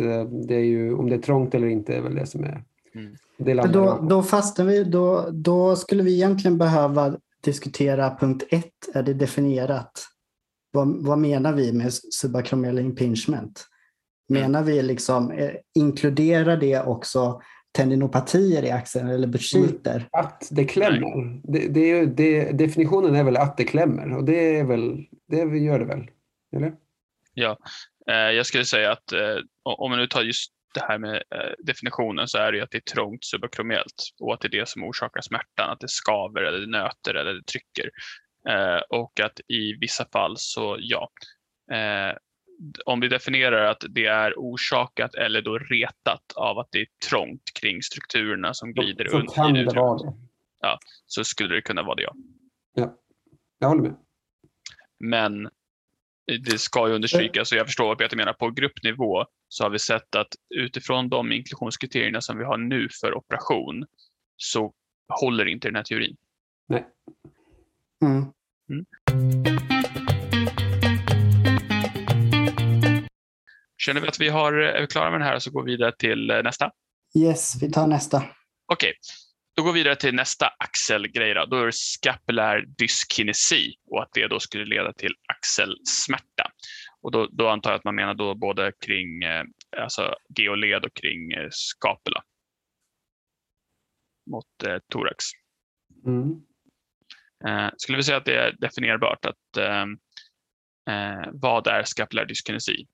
[0.47, 2.63] det är ju om det är trångt eller inte är väl det som är
[2.95, 3.15] mm.
[3.37, 9.03] det då, då fastnar vi, då, då skulle vi egentligen behöva diskutera punkt ett, är
[9.03, 9.91] det definierat?
[10.71, 13.65] Vad, vad menar vi med subacromial impingement?
[14.29, 17.41] Menar vi liksom, eh, inkluderar det också
[17.71, 20.07] tendinopatier i axeln eller bursitter?
[20.11, 21.41] Att det klämmer.
[21.53, 25.79] Det, det, det, definitionen är väl att det klämmer och det är väl, det gör
[25.79, 26.07] det väl?
[26.55, 26.73] Eller?
[27.33, 27.57] Ja,
[28.09, 31.53] eh, jag skulle säga att eh, om man nu tar just det här med eh,
[31.59, 34.69] definitionen så är det ju att det är trångt subakromiellt och att det är det
[34.69, 37.89] som orsakar smärtan, att det skaver eller det nöter eller det trycker.
[38.49, 41.09] Eh, och att i vissa fall så ja,
[41.71, 42.15] eh,
[42.85, 47.53] om vi definierar att det är orsakat eller då retat av att det är trångt
[47.61, 50.13] kring strukturerna som glider så, så kan det vara det.
[50.61, 52.13] Ja, så skulle det kunna vara det ja.
[52.73, 52.97] Ja,
[53.59, 53.95] jag håller med.
[54.99, 55.49] Men
[56.45, 58.33] det ska ju understrykas och jag förstår vad Peter menar.
[58.33, 63.17] På gruppnivå så har vi sett att utifrån de inklusionskriterierna som vi har nu för
[63.17, 63.85] operation
[64.37, 64.73] så
[65.21, 66.17] håller inte den här teorin.
[66.67, 66.87] Nej.
[68.01, 68.25] Mm.
[68.69, 69.76] Mm.
[73.77, 75.91] Känner vi att vi har, är vi klara med den här så går vi vidare
[75.99, 76.71] till eh, nästa?
[77.17, 78.17] Yes, vi tar nästa.
[78.17, 78.33] Okej,
[78.73, 78.93] okay.
[79.55, 81.33] Då går vi vidare till nästa axelgrej.
[81.33, 81.45] Då.
[81.45, 86.51] då är det skapulär dyskinesi och att det då skulle leda till axelsmärta.
[87.01, 89.43] Och då, då antar jag att man menar då både kring eh,
[89.77, 92.23] alltså geoled och kring eh, skapula
[94.31, 95.25] mot eh, thorax.
[96.05, 96.41] Mm.
[97.47, 99.85] Eh, skulle vi säga att det är definierbart att eh,
[100.89, 102.87] eh, vad är skapulär dyskinesi?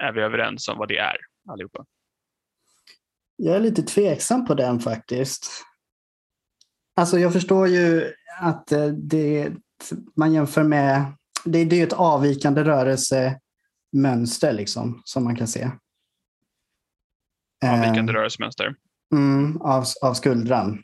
[0.00, 1.16] Är vi överens om vad det är
[1.48, 1.84] allihopa?
[3.36, 5.50] Jag är lite tveksam på den faktiskt.
[6.96, 9.52] Alltså jag förstår ju att eh, det,
[10.16, 11.04] man jämför med,
[11.44, 15.70] det, det är ju ett avvikande rörelsemönster liksom, som man kan se.
[17.64, 18.74] Avvikande eh, rörelsemönster?
[19.12, 20.82] Mm, av, av skuldran.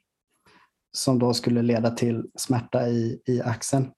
[0.93, 3.91] Som då skulle leda till smärta i, i axeln.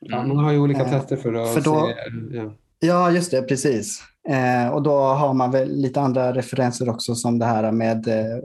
[0.00, 2.36] Ja, man har ju olika eh, tester för att för då, se.
[2.36, 2.56] Ja.
[2.82, 4.02] Ja, just det, precis.
[4.28, 8.36] Eh, och då har man väl lite andra referenser också som det här med eh,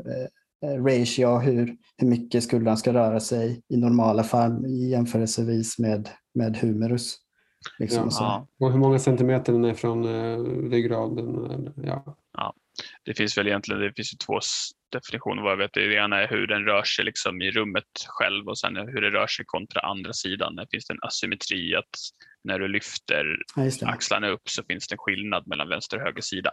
[0.71, 6.57] eh ratio, hur, hur mycket skuldran ska röra sig i normala fall jämförelsevis med, med
[6.57, 7.17] humerus.
[7.79, 8.47] Liksom, ja.
[8.59, 11.69] Och hur många centimeter den är från eh, ryggraden.
[11.83, 12.15] Ja.
[12.37, 12.53] ja.
[13.05, 14.39] Det finns väl egentligen det finns två
[14.91, 15.73] definitioner vad jag vet.
[15.73, 19.09] Det ena är hur den rör sig liksom i rummet själv och sen hur det
[19.09, 20.55] rör sig kontra andra sidan.
[20.55, 21.95] Där finns det en asymmetri att
[22.43, 26.21] när du lyfter ja, axlarna upp så finns det en skillnad mellan vänster och höger
[26.21, 26.51] sida.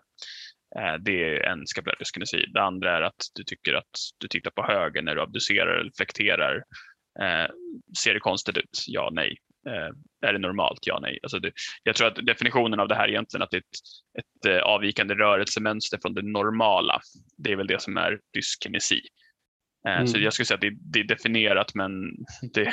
[0.78, 2.46] Eh, det är en skapulär dyskinesi.
[2.54, 5.92] Det andra är att du tycker att du tittar på höger när du abducerar eller
[5.96, 6.56] flekterar.
[7.20, 7.50] Eh,
[7.98, 8.84] ser det konstigt ut?
[8.86, 9.36] Ja, nej.
[9.66, 10.78] Eh, är det normalt?
[10.82, 11.18] Ja, nej.
[11.22, 11.52] Alltså det,
[11.82, 15.98] jag tror att definitionen av det här egentligen att det är ett, ett avvikande rörelsemönster
[16.02, 17.00] från det normala.
[17.38, 19.00] Det är väl det som är dyskinesi.
[19.88, 20.06] Mm.
[20.06, 21.90] Så jag skulle säga att det, det är definierat men
[22.54, 22.72] det,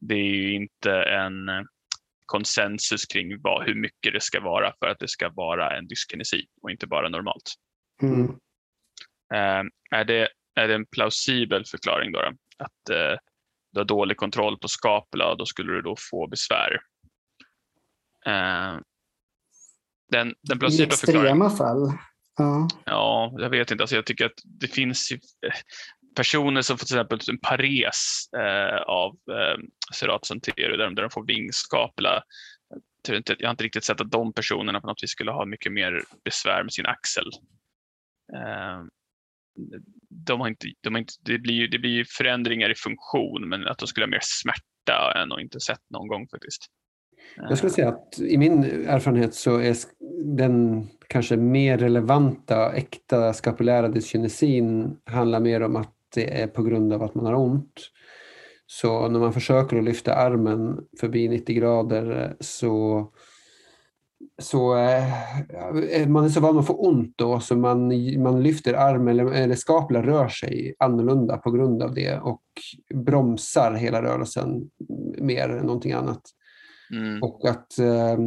[0.00, 1.50] det är ju inte en
[2.26, 6.46] konsensus kring vad, hur mycket det ska vara för att det ska vara en dyskinesi
[6.62, 7.54] och inte bara normalt.
[8.02, 8.36] Mm.
[9.90, 12.22] Är, det, är det en plausibel förklaring då?
[12.22, 12.28] då?
[12.58, 12.90] Att
[13.76, 16.80] du har dålig kontroll på skapula och då skulle du då få besvär.
[18.28, 18.80] Uh,
[20.08, 21.92] den, den I extrema fall.
[22.36, 22.68] Ja.
[22.84, 23.82] ja, jag vet inte.
[23.82, 25.08] Alltså jag tycker att det finns
[26.16, 29.58] personer som får till exempel en pares eh, av eh,
[29.94, 32.22] Seratus där, där de får vingskapla.
[33.08, 36.02] Jag har inte riktigt sett att de personerna på något vis skulle ha mycket mer
[36.24, 37.30] besvär med sin axel.
[38.34, 38.82] Eh,
[40.26, 43.78] de har inte, de har inte, det, blir, det blir förändringar i funktion men att
[43.78, 46.66] de skulle ha mer smärta än jag inte sett någon gång faktiskt.
[47.36, 49.76] Jag skulle säga att i min erfarenhet så är
[50.24, 56.92] den kanske mer relevanta äkta skapulära dyskinesin handlar mer om att det är på grund
[56.92, 57.90] av att man har ont.
[58.66, 63.06] Så när man försöker att lyfta armen förbi 90 grader så,
[64.42, 67.92] så eh, man är så van att få ont då så man,
[68.22, 72.42] man lyfter armen eller, eller skaplar rör sig annorlunda på grund av det och
[72.94, 74.70] bromsar hela rörelsen
[75.18, 76.22] mer än någonting annat.
[76.90, 77.22] Mm.
[77.22, 78.18] Och att eh,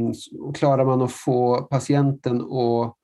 [0.53, 2.95] klarar man att få patienten att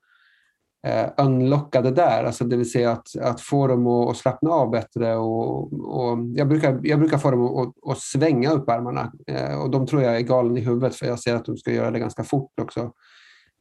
[0.86, 4.50] eh, unlocka det där, alltså det vill säga att, att få dem att, att slappna
[4.50, 5.16] av bättre.
[5.16, 9.70] Och, och jag, brukar, jag brukar få dem att, att svänga upp armarna eh, och
[9.70, 11.98] de tror jag är galen i huvudet för jag ser att de ska göra det
[11.98, 12.92] ganska fort också.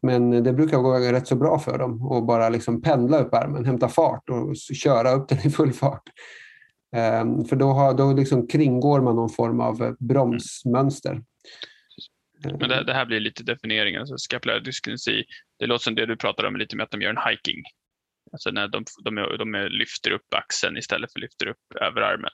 [0.01, 3.65] Men det brukar gå rätt så bra för dem att bara liksom pendla upp armen,
[3.65, 6.03] hämta fart och köra upp den i full fart.
[6.95, 11.21] Eh, för då, har, då liksom kringgår man någon form av eh, bromsmönster.
[12.45, 15.23] Men det, det, här blir lite definieringen, alltså skapulär dyskinesi.
[15.59, 17.63] Det låter som det du pratar om lite med att de gör en hiking.
[18.31, 22.31] Alltså när de, de, de lyfter upp axeln istället för lyfter upp överarmen.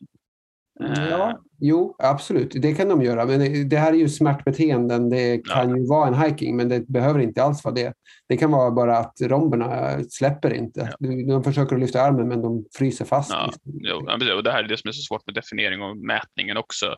[0.80, 2.52] Ja, uh, jo, absolut.
[2.62, 3.26] Det kan de göra.
[3.26, 5.10] Men det, här är ju smärtbeteenden.
[5.10, 5.78] Det kan ja.
[5.78, 7.94] ju vara en hiking, men det behöver inte alls vara det.
[8.30, 10.94] Det kan vara bara att romberna släpper inte.
[11.00, 11.08] Ja.
[11.28, 13.32] De försöker lyfta armen, men de fryser fast.
[13.32, 13.98] Ja, jo,
[14.36, 16.96] och det här är det som är så svårt med definiering och mätningen också.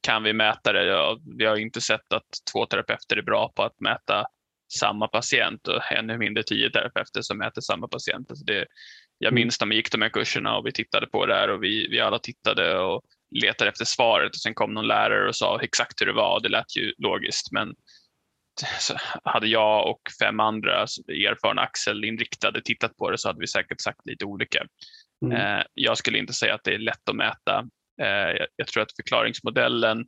[0.00, 0.84] Kan vi mäta det?
[0.84, 4.26] Ja, vi har inte sett att två terapeuter är bra på att mäta
[4.80, 8.30] samma patient och ännu mindre tio terapeuter som mäter samma patient.
[8.30, 8.66] Alltså det,
[9.18, 9.34] jag mm.
[9.34, 11.88] minns när vi gick de här kurserna och vi tittade på det här och vi,
[11.90, 16.00] vi alla tittade och letade efter svaret och sen kom någon lärare och sa exakt
[16.00, 16.40] hur det var.
[16.40, 17.74] Det lät ju logiskt men
[19.24, 24.06] hade jag och fem andra erfarna axelinriktade tittat på det så hade vi säkert sagt
[24.06, 24.66] lite olika.
[25.24, 25.36] Mm.
[25.36, 27.68] Eh, jag skulle inte säga att det är lätt att mäta.
[28.02, 30.06] Eh, jag tror att förklaringsmodellen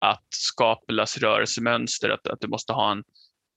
[0.00, 3.04] att skapulas rörelsemönster, att, att du måste ha en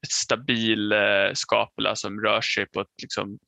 [0.10, 3.40] stabil eh, skapula som rör sig på ett liksom,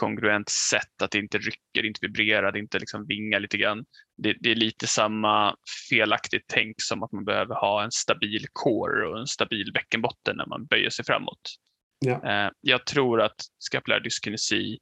[0.00, 3.84] kongruent sätt, att det inte rycker, inte vibrerar, inte liksom vingar lite grann.
[4.22, 5.56] Det, det, är lite samma
[5.90, 10.46] felaktigt tänk som att man behöver ha en stabil core och en stabil bäckenbotten när
[10.46, 11.40] man böjer sig framåt.
[11.98, 12.30] Ja.
[12.30, 14.78] Eh, jag tror att skapulär dyskinesi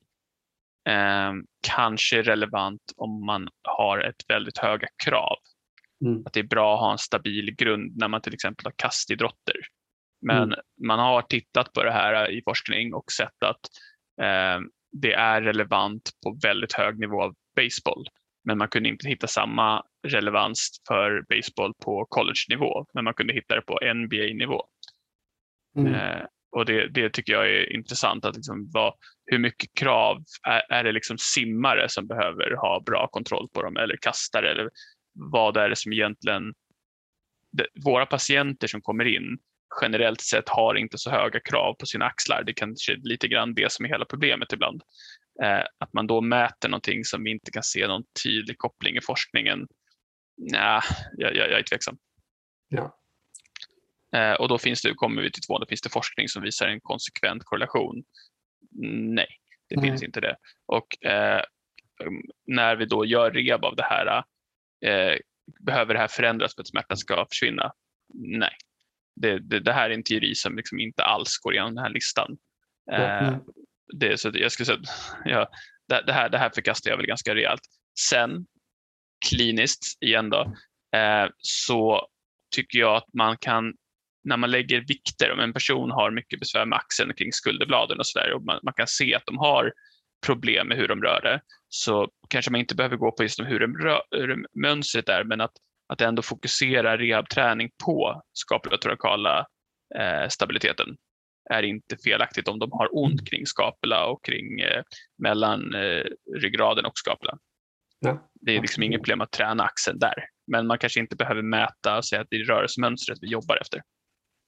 [0.88, 1.32] eh,
[1.66, 5.36] kanske är relevant om man har ett väldigt höga krav.
[6.04, 6.22] Mm.
[6.26, 9.56] Att det är bra att ha en stabil grund när man till exempel har kastidrotter.
[10.26, 10.58] Men mm.
[10.86, 13.60] man har tittat på det här i forskning och sett att
[14.22, 14.60] eh,
[15.00, 18.06] det är relevant på väldigt hög nivå av baseball.
[18.44, 23.54] Men man kunde inte hitta samma relevans för baseball på college-nivå, men man kunde hitta
[23.54, 24.62] det på NBA-nivå.
[25.76, 25.94] Mm.
[25.94, 28.94] Eh, och det, det, tycker jag är intressant, att liksom vad,
[29.26, 33.76] hur mycket krav är, är, det liksom simmare som behöver ha bra kontroll på dem
[33.76, 34.50] eller kastare?
[34.50, 34.70] Eller
[35.14, 36.54] vad är det som egentligen...
[37.52, 39.38] Det, våra patienter som kommer in
[39.80, 42.42] generellt sett har inte så höga krav på sina axlar.
[42.42, 44.82] Det kanske är lite grann det som är hela problemet ibland.
[45.42, 49.00] Eh, att man då mäter någonting som vi inte kan se någon tydlig koppling i
[49.00, 49.66] forskningen.
[50.36, 50.80] Nej,
[51.16, 51.98] jag, jag, jag är tveksam.
[52.68, 52.98] Ja.
[54.16, 56.68] Eh, och då finns det, kommer vi till två, då finns det forskning som visar
[56.68, 58.04] en konsekvent korrelation.
[59.14, 59.28] Nej,
[59.68, 59.90] det Nej.
[59.90, 60.36] finns inte det.
[60.66, 61.42] Och eh,
[62.46, 64.24] när vi då gör rehab av det här,
[64.84, 65.18] eh,
[65.60, 67.72] behöver det här förändras för att smärtan ska försvinna?
[68.14, 68.56] Nej.
[69.20, 71.90] Det, det, det här är en teori som liksom inte alls går igenom den här
[71.90, 72.36] listan.
[72.92, 73.36] Eh,
[73.94, 74.78] det, så jag skulle säga,
[75.24, 75.48] ja,
[75.88, 77.60] det, det, här, det här förkastar jag väl ganska rejält.
[78.00, 78.46] Sen
[79.28, 80.54] kliniskt igen då,
[80.98, 82.08] eh, så
[82.54, 83.74] tycker jag att man kan,
[84.24, 88.06] när man lägger vikter, om en person har mycket besvär med axeln kring skulderbladen och
[88.06, 89.72] sådär och man, man kan se att de har
[90.26, 93.60] problem med hur de rör det, så kanske man inte behöver gå på just hur,
[93.60, 95.52] de rör, hur mönstret är, men att,
[95.88, 99.46] att ändå fokusera rehabträning på skapulatorokala
[99.98, 100.96] eh, stabiliteten
[101.50, 104.82] är inte felaktigt om de har ont kring skapula och kring eh,
[105.22, 106.04] mellan eh,
[106.36, 107.38] ryggraden och skapula.
[108.00, 108.30] Ja.
[108.40, 111.96] Det är liksom inget problem att träna axeln där, men man kanske inte behöver mäta
[111.96, 113.82] och säga att det är rörelsemönstret vi jobbar efter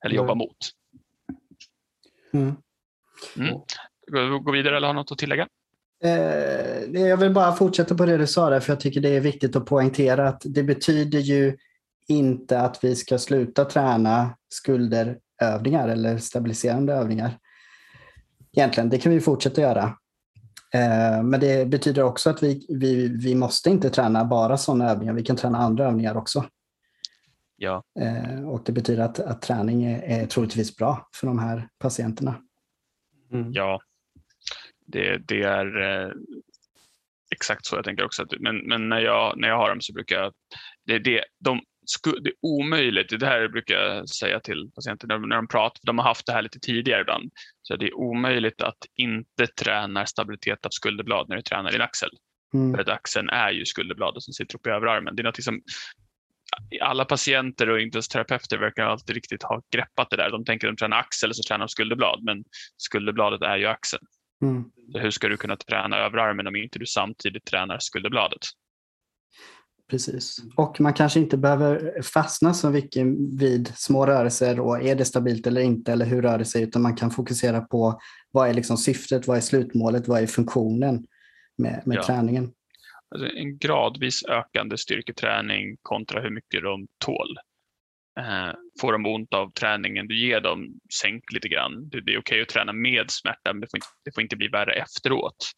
[0.04, 0.56] eller jobbar mot.
[2.32, 2.56] Mm.
[4.12, 5.48] Gå, gå vidare eller har något att tillägga?
[6.04, 9.20] Eh, jag vill bara fortsätta på det du sa där, för jag tycker det är
[9.20, 11.56] viktigt att poängtera att det betyder ju
[12.08, 17.38] inte att vi ska sluta träna skulderövningar eller stabiliserande övningar.
[18.52, 19.82] Egentligen, det kan vi fortsätta göra.
[20.74, 25.12] Eh, Men det betyder också att vi, vi, vi måste inte träna bara sådana övningar,
[25.12, 26.44] vi kan träna andra övningar också.
[27.56, 31.68] Ja, Eh, Och det betyder att, att träning är, är troligtvis bra för de här
[31.78, 32.34] patienterna.
[33.32, 33.52] Mm.
[33.52, 33.80] ja.
[34.92, 36.12] Det, det är eh,
[37.34, 38.22] exakt så jag tänker också.
[38.22, 40.32] Att, men men när, jag, när jag har dem så brukar jag...
[40.86, 41.60] Det, det, de,
[42.04, 45.86] det är omöjligt, det här brukar jag säga till patienter när, när de pratar, för
[45.86, 47.32] de har haft det här lite tidigare ibland.
[47.62, 52.10] Så det är omöjligt att inte träna stabilitet av skulderblad när du tränar din axel.
[52.54, 52.74] Mm.
[52.74, 55.16] För att axeln är ju skulderbladet som sitter uppe i överarmen.
[55.16, 55.62] Det är något som
[56.80, 60.30] alla patienter och inte ens terapeuter verkar alltid riktigt ha greppat det där.
[60.30, 62.44] De tänker att de tränar axel så tränar de skulderblad, men
[62.76, 64.02] skulderbladet är ju axeln.
[64.42, 64.64] Mm.
[64.94, 68.40] Hur ska du kunna träna överarmen om inte du samtidigt tränar skulderbladet?
[69.90, 70.36] Precis.
[70.56, 73.06] Och man kanske inte behöver fastna så mycket
[73.40, 76.82] vid små rörelser och är det stabilt eller inte eller hur rör det sig utan
[76.82, 81.06] man kan fokusera på vad är liksom syftet, vad är slutmålet, vad är funktionen
[81.58, 82.02] med, med Ja.
[82.02, 82.52] träningen.
[83.14, 87.38] Alltså en gradvis ökande styrketräning kontra hur mycket de tål.
[88.20, 91.88] Eh, får de ont av träningen du ger dem, sänk lite grann.
[91.88, 94.48] Det, är okej att träna med smärta, men det får inte, det får inte bli
[94.48, 95.52] värre efteråt.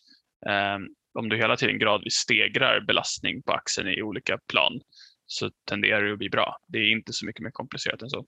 [0.47, 0.79] Eh,
[1.19, 4.81] om du hela tiden gradvis stegrar belastning på axeln i olika plan
[5.27, 6.57] så tenderar det att bli bra.
[6.67, 8.27] Det är inte så mycket mer komplicerat än så.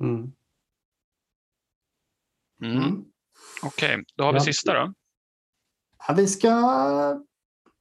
[0.00, 0.32] Mm.
[2.62, 3.04] Mm.
[3.62, 4.44] Okej, då har vi Ja.
[4.44, 4.94] sista då.
[6.08, 6.50] Ja, vi ska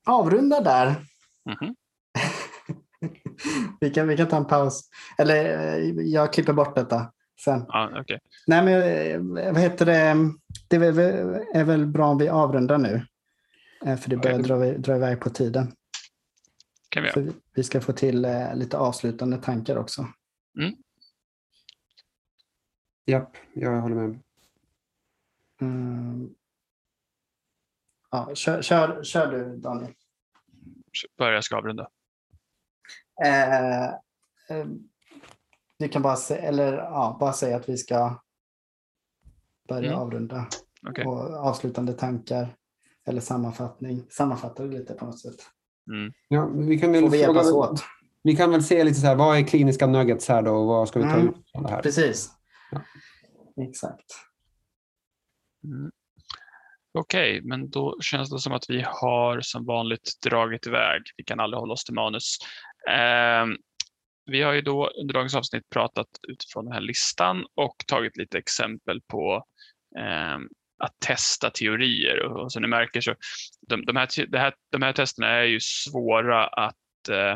[0.05, 0.95] avrunda där.
[1.45, 1.75] Mhm.
[3.79, 4.89] Vi, kan, vi kan ta en paus.
[5.17, 7.11] Eller eh, jag klipper bort detta
[7.45, 7.65] sen.
[7.67, 8.19] Ja, okej.
[8.47, 10.15] Nej, men eh, vad heter det?
[10.67, 13.05] Det är väl, bra om vi avrundar nu.
[13.85, 14.71] Eh, För det börjar Okej.
[14.73, 15.71] dra, dra iväg på tiden.
[16.89, 17.33] kan vi göra.
[17.53, 20.07] Vi- ska få till lite avslutande tankar också.
[23.05, 24.19] Japp, jag håller med.
[25.61, 26.29] Mm.
[28.11, 29.93] Ja, kör, kör, kör du Daniel.
[31.17, 31.89] Börja ska avrunda.
[33.25, 34.65] Eh, eh,
[35.77, 38.21] vi kan bara, se, eller, ja, bara säga att vi ska
[39.69, 39.99] börja Mm.
[39.99, 40.47] avrunda.
[40.89, 41.05] Okej.
[41.05, 42.55] Och avslutande tankar
[43.07, 44.05] eller sammanfattning.
[44.09, 45.35] Sammanfatta det lite på något sätt.
[45.91, 46.13] Mm.
[46.27, 47.83] Ja, vi kan väl Får vi fråga, åt.
[48.23, 50.87] vi kan väl se lite så här, vad är kliniska nuggets här då och vad
[50.87, 51.27] ska vi ta Mm.
[51.29, 51.81] ut från det här?
[51.81, 52.29] Precis.
[52.71, 52.81] Ja.
[53.69, 54.05] Exakt.
[55.63, 55.91] Mm.
[56.99, 61.01] Okej, men då känns det som att vi har som vanligt dragit iväg.
[61.17, 62.37] Vi kan aldrig hålla oss till manus.
[62.89, 63.57] Ehm,
[64.25, 68.37] vi har ju då under dagens avsnitt pratat utifrån den här listan och tagit lite
[68.37, 69.45] exempel på
[69.99, 70.49] ehm,
[70.79, 72.25] att testa teorier.
[72.25, 73.15] Och, och som ni märker så
[73.67, 77.35] de, de, här, det här, de här testerna är ju svåra att eh,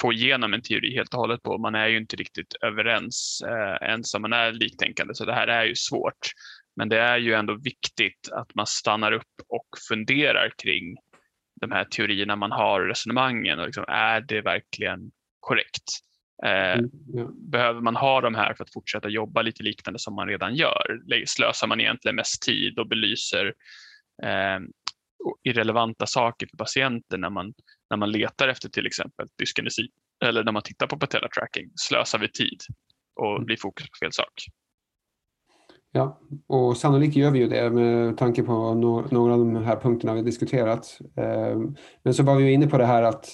[0.00, 1.58] få igenom en teori helt och hållet på.
[1.58, 5.48] Man är ju inte riktigt överens eh, ens om man är liktänkande, så det här
[5.48, 6.30] är ju svårt.
[6.76, 10.96] Men det är ju ändå viktigt att man stannar upp och funderar kring
[11.60, 13.58] de här teorierna man har, resonemangen.
[13.58, 15.82] Och liksom, är det verkligen korrekt?
[16.44, 17.30] Eh, Mm, ja.
[17.34, 21.00] behöver man ha de här för att fortsätta jobba lite liknande som man redan gör?
[21.26, 23.46] Slösar man egentligen mest tid och belyser
[24.22, 24.58] eh,
[25.42, 27.54] irrelevanta saker för patienten när man,
[27.90, 29.88] när man letar efter till exempel dyskinesi
[30.24, 32.60] eller när man tittar på patella tracking slösar vi tid
[33.14, 33.44] och Mm.
[33.44, 34.32] blir fokus på fel sak.
[35.92, 39.76] Ja, och sannolikt gör vi ju det med tanke på no några av de här
[39.76, 40.98] punkterna vi diskuterat.
[41.16, 43.28] Ehm, men så var vi ju inne på det här att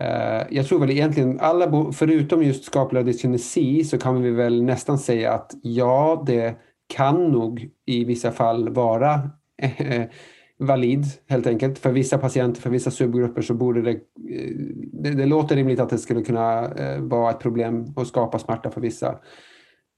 [0.00, 4.98] eh, jag tror väl egentligen alla, förutom just skaplig dyskinesi så kan vi väl nästan
[4.98, 6.56] säga att ja, det
[6.86, 9.30] kan nog i vissa fall vara
[9.62, 10.04] eh,
[10.58, 11.78] valid helt enkelt.
[11.78, 14.50] För vissa patienter, för vissa subgrupper så borde det, eh,
[14.92, 18.80] det, det låter rimligt att det skulle kunna vara ett problem och skapa smärta för
[18.80, 19.18] vissa.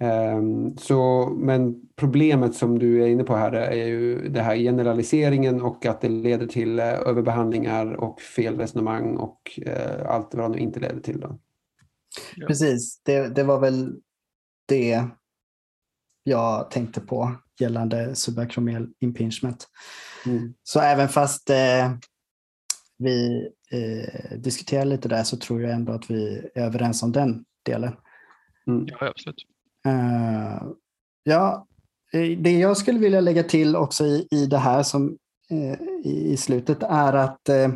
[0.00, 5.62] Ehm, Så, men problemet som du är inne på här är ju det här generaliseringen
[5.62, 10.56] och att det leder till eh, överbehandlingar och fel resonemang och eh, allt vad det
[10.56, 11.20] nu inte leder till.
[11.20, 11.38] Då.
[12.46, 14.00] Precis, det, det var väl
[14.68, 15.04] det
[16.22, 19.68] jag tänkte på gällande subakromel impingement.
[20.26, 20.54] Mm.
[20.62, 21.92] Så även fast eh,
[22.98, 27.44] vi eh, diskuterar lite där så tror jag ändå att vi är överens om den
[27.64, 27.92] delen.
[28.66, 28.86] Mm.
[28.86, 29.55] Ja, absolut.
[29.86, 30.62] Uh,
[31.24, 31.66] ja,
[32.38, 35.16] det jag skulle vilja lägga till också i, i det här som
[35.52, 35.74] uh,
[36.04, 37.74] i, slutet är att uh,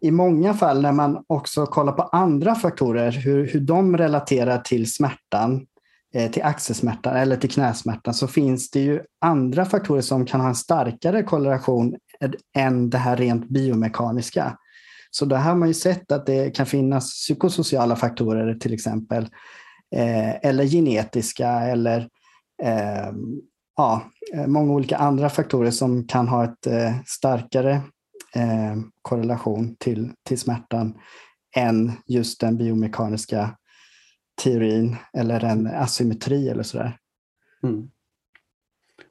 [0.00, 4.92] i många fall när man också kollar på andra faktorer, hur, hur de relaterar till
[4.92, 5.66] smärtan,
[6.32, 10.54] till axelsmärtan eller till knäsmärtan, så finns det ju andra faktorer som kan ha en
[10.54, 11.96] starkare korrelation
[12.56, 14.58] än det här rent biomekaniska.
[15.10, 19.28] Så där har man ju sett att det kan finnas psykosociala faktorer till exempel,
[20.42, 22.08] eller genetiska eller
[22.62, 23.12] eh,
[23.76, 27.72] ja, eh, många olika andra faktorer som kan ha ett eh, starkare
[28.34, 30.94] eh, korrelation till, till smärtan
[31.56, 33.56] än just den biomekaniska
[34.42, 36.98] teorin eller en asymmetri eller sådär.
[37.62, 37.90] Mm.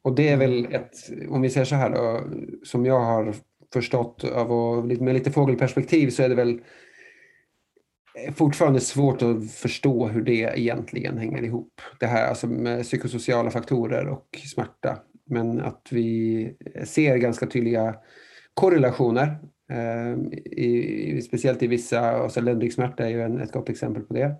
[0.02, 0.92] Och det är väl ett,
[1.30, 2.24] om vi säger så här då,
[2.64, 3.36] som jag har
[3.74, 6.62] förstått av och med lite fågelperspektiv så är det väl
[8.36, 11.82] fortfarande svårt att förstå hur det egentligen hänger ihop.
[12.00, 14.98] Det här alltså med psykosociala faktorer och smärta.
[15.26, 17.96] Men att vi ser ganska tydliga
[18.54, 19.38] korrelationer.
[19.72, 24.36] Eh, i, speciellt i vissa, alltså ländryggsmärta är ju en, ett gott exempel på det.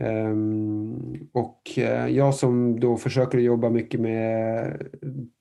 [0.00, 4.76] Um, och eh, jag som då försöker jobba mycket med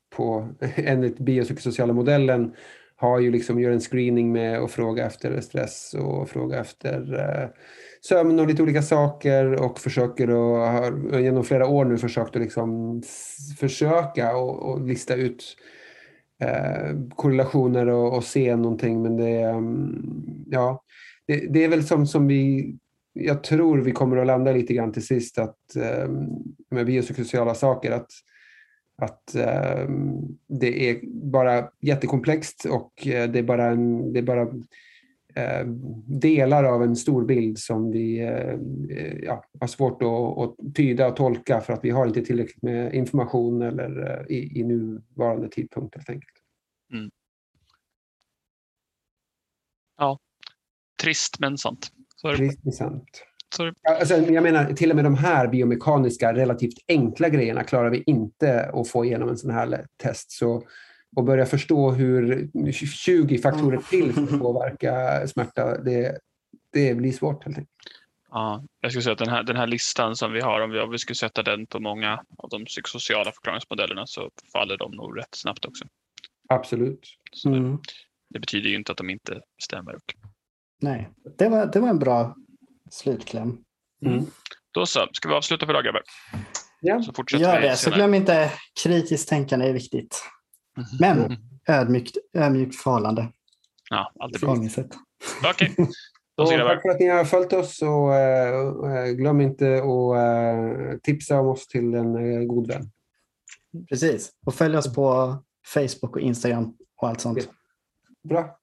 [0.09, 2.53] på enligt biopsykosociala modellen
[2.99, 7.49] har ju liksom gör en screening med och frågar efter stress och frågar efter eh,
[8.01, 12.41] sömn och lite olika saker och försöker och har genom flera år nu försökt att
[12.41, 13.01] liksom
[13.59, 15.57] försöka och, och lista ut
[16.41, 19.01] eh, korrelationer och, och, se någonting.
[19.01, 20.83] Men det, mm, ja,
[21.27, 22.73] det, det är väl som, som vi
[23.19, 26.09] jag tror vi kommer att landa lite grann till sist att eh,
[26.71, 28.11] med biopsykosociala saker att,
[29.01, 29.89] att eh,
[30.47, 34.41] det är bara jättekomplext och eh, det är bara, en, det är bara
[35.35, 35.67] eh,
[36.07, 38.57] delar av en stor bild som vi eh,
[39.23, 42.93] ja, har svårt att, att, tyda och tolka för att vi har inte tillräckligt med
[42.93, 46.33] information eller eh, i, i nuvarande tidpunkt helt enkelt.
[46.93, 47.11] Mm.
[49.97, 50.19] Ja,
[51.03, 51.91] trist men sant.
[52.37, 53.23] Trist men sant.
[53.99, 58.65] Alltså, jag menar, till och med de här biomekaniska, relativt enkla grejerna klarar vi inte
[58.73, 60.31] att få igenom en sån här test.
[60.31, 60.63] Så
[61.17, 66.17] att börja förstå hur 20 faktorer till ska påverka smärta, det,
[66.73, 67.73] det blir svårt helt enkelt.
[68.29, 70.79] Ja, jag skulle säga att den här, den här listan som vi har, om vi,
[70.79, 75.17] om vi skulle sätta den på många av de psykosociala förklaringsmodellerna så faller de nog
[75.17, 75.85] rätt snabbt också.
[76.49, 77.07] Absolut.
[77.45, 77.71] Mm.
[77.71, 77.77] det,
[78.29, 79.95] det, betyder ju inte att de inte stämmer.
[80.81, 82.35] Nej, det var, det var en bra
[82.91, 83.57] slutkläm.
[84.05, 84.25] Mm.
[84.71, 86.01] Då så, ska vi avsluta för idag grabbar?
[86.81, 87.01] Ja.
[87.01, 88.51] Så fortsätter Gör vi det, så glöm inte
[88.83, 90.23] kritiskt tänkande är viktigt.
[90.99, 93.31] Men ödmjukt, ödmjukt förhållande.
[93.89, 94.51] Ja, alltid bra.
[95.43, 95.75] Okej,
[96.37, 100.97] Och så tack för att ni har följt oss och äh, glöm inte att äh,
[101.03, 102.91] tipsa om oss till en äh, god vän.
[103.89, 105.37] Precis, och följ oss på
[105.73, 107.49] Facebook och Instagram och allt sånt.
[108.29, 108.59] Bra.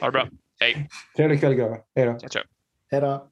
[0.00, 0.28] Ha det bra.
[0.60, 0.88] Hej.
[1.16, 1.80] Trevlig kväll grabbar.
[1.94, 2.18] Hej då.
[2.90, 3.30] Hej då.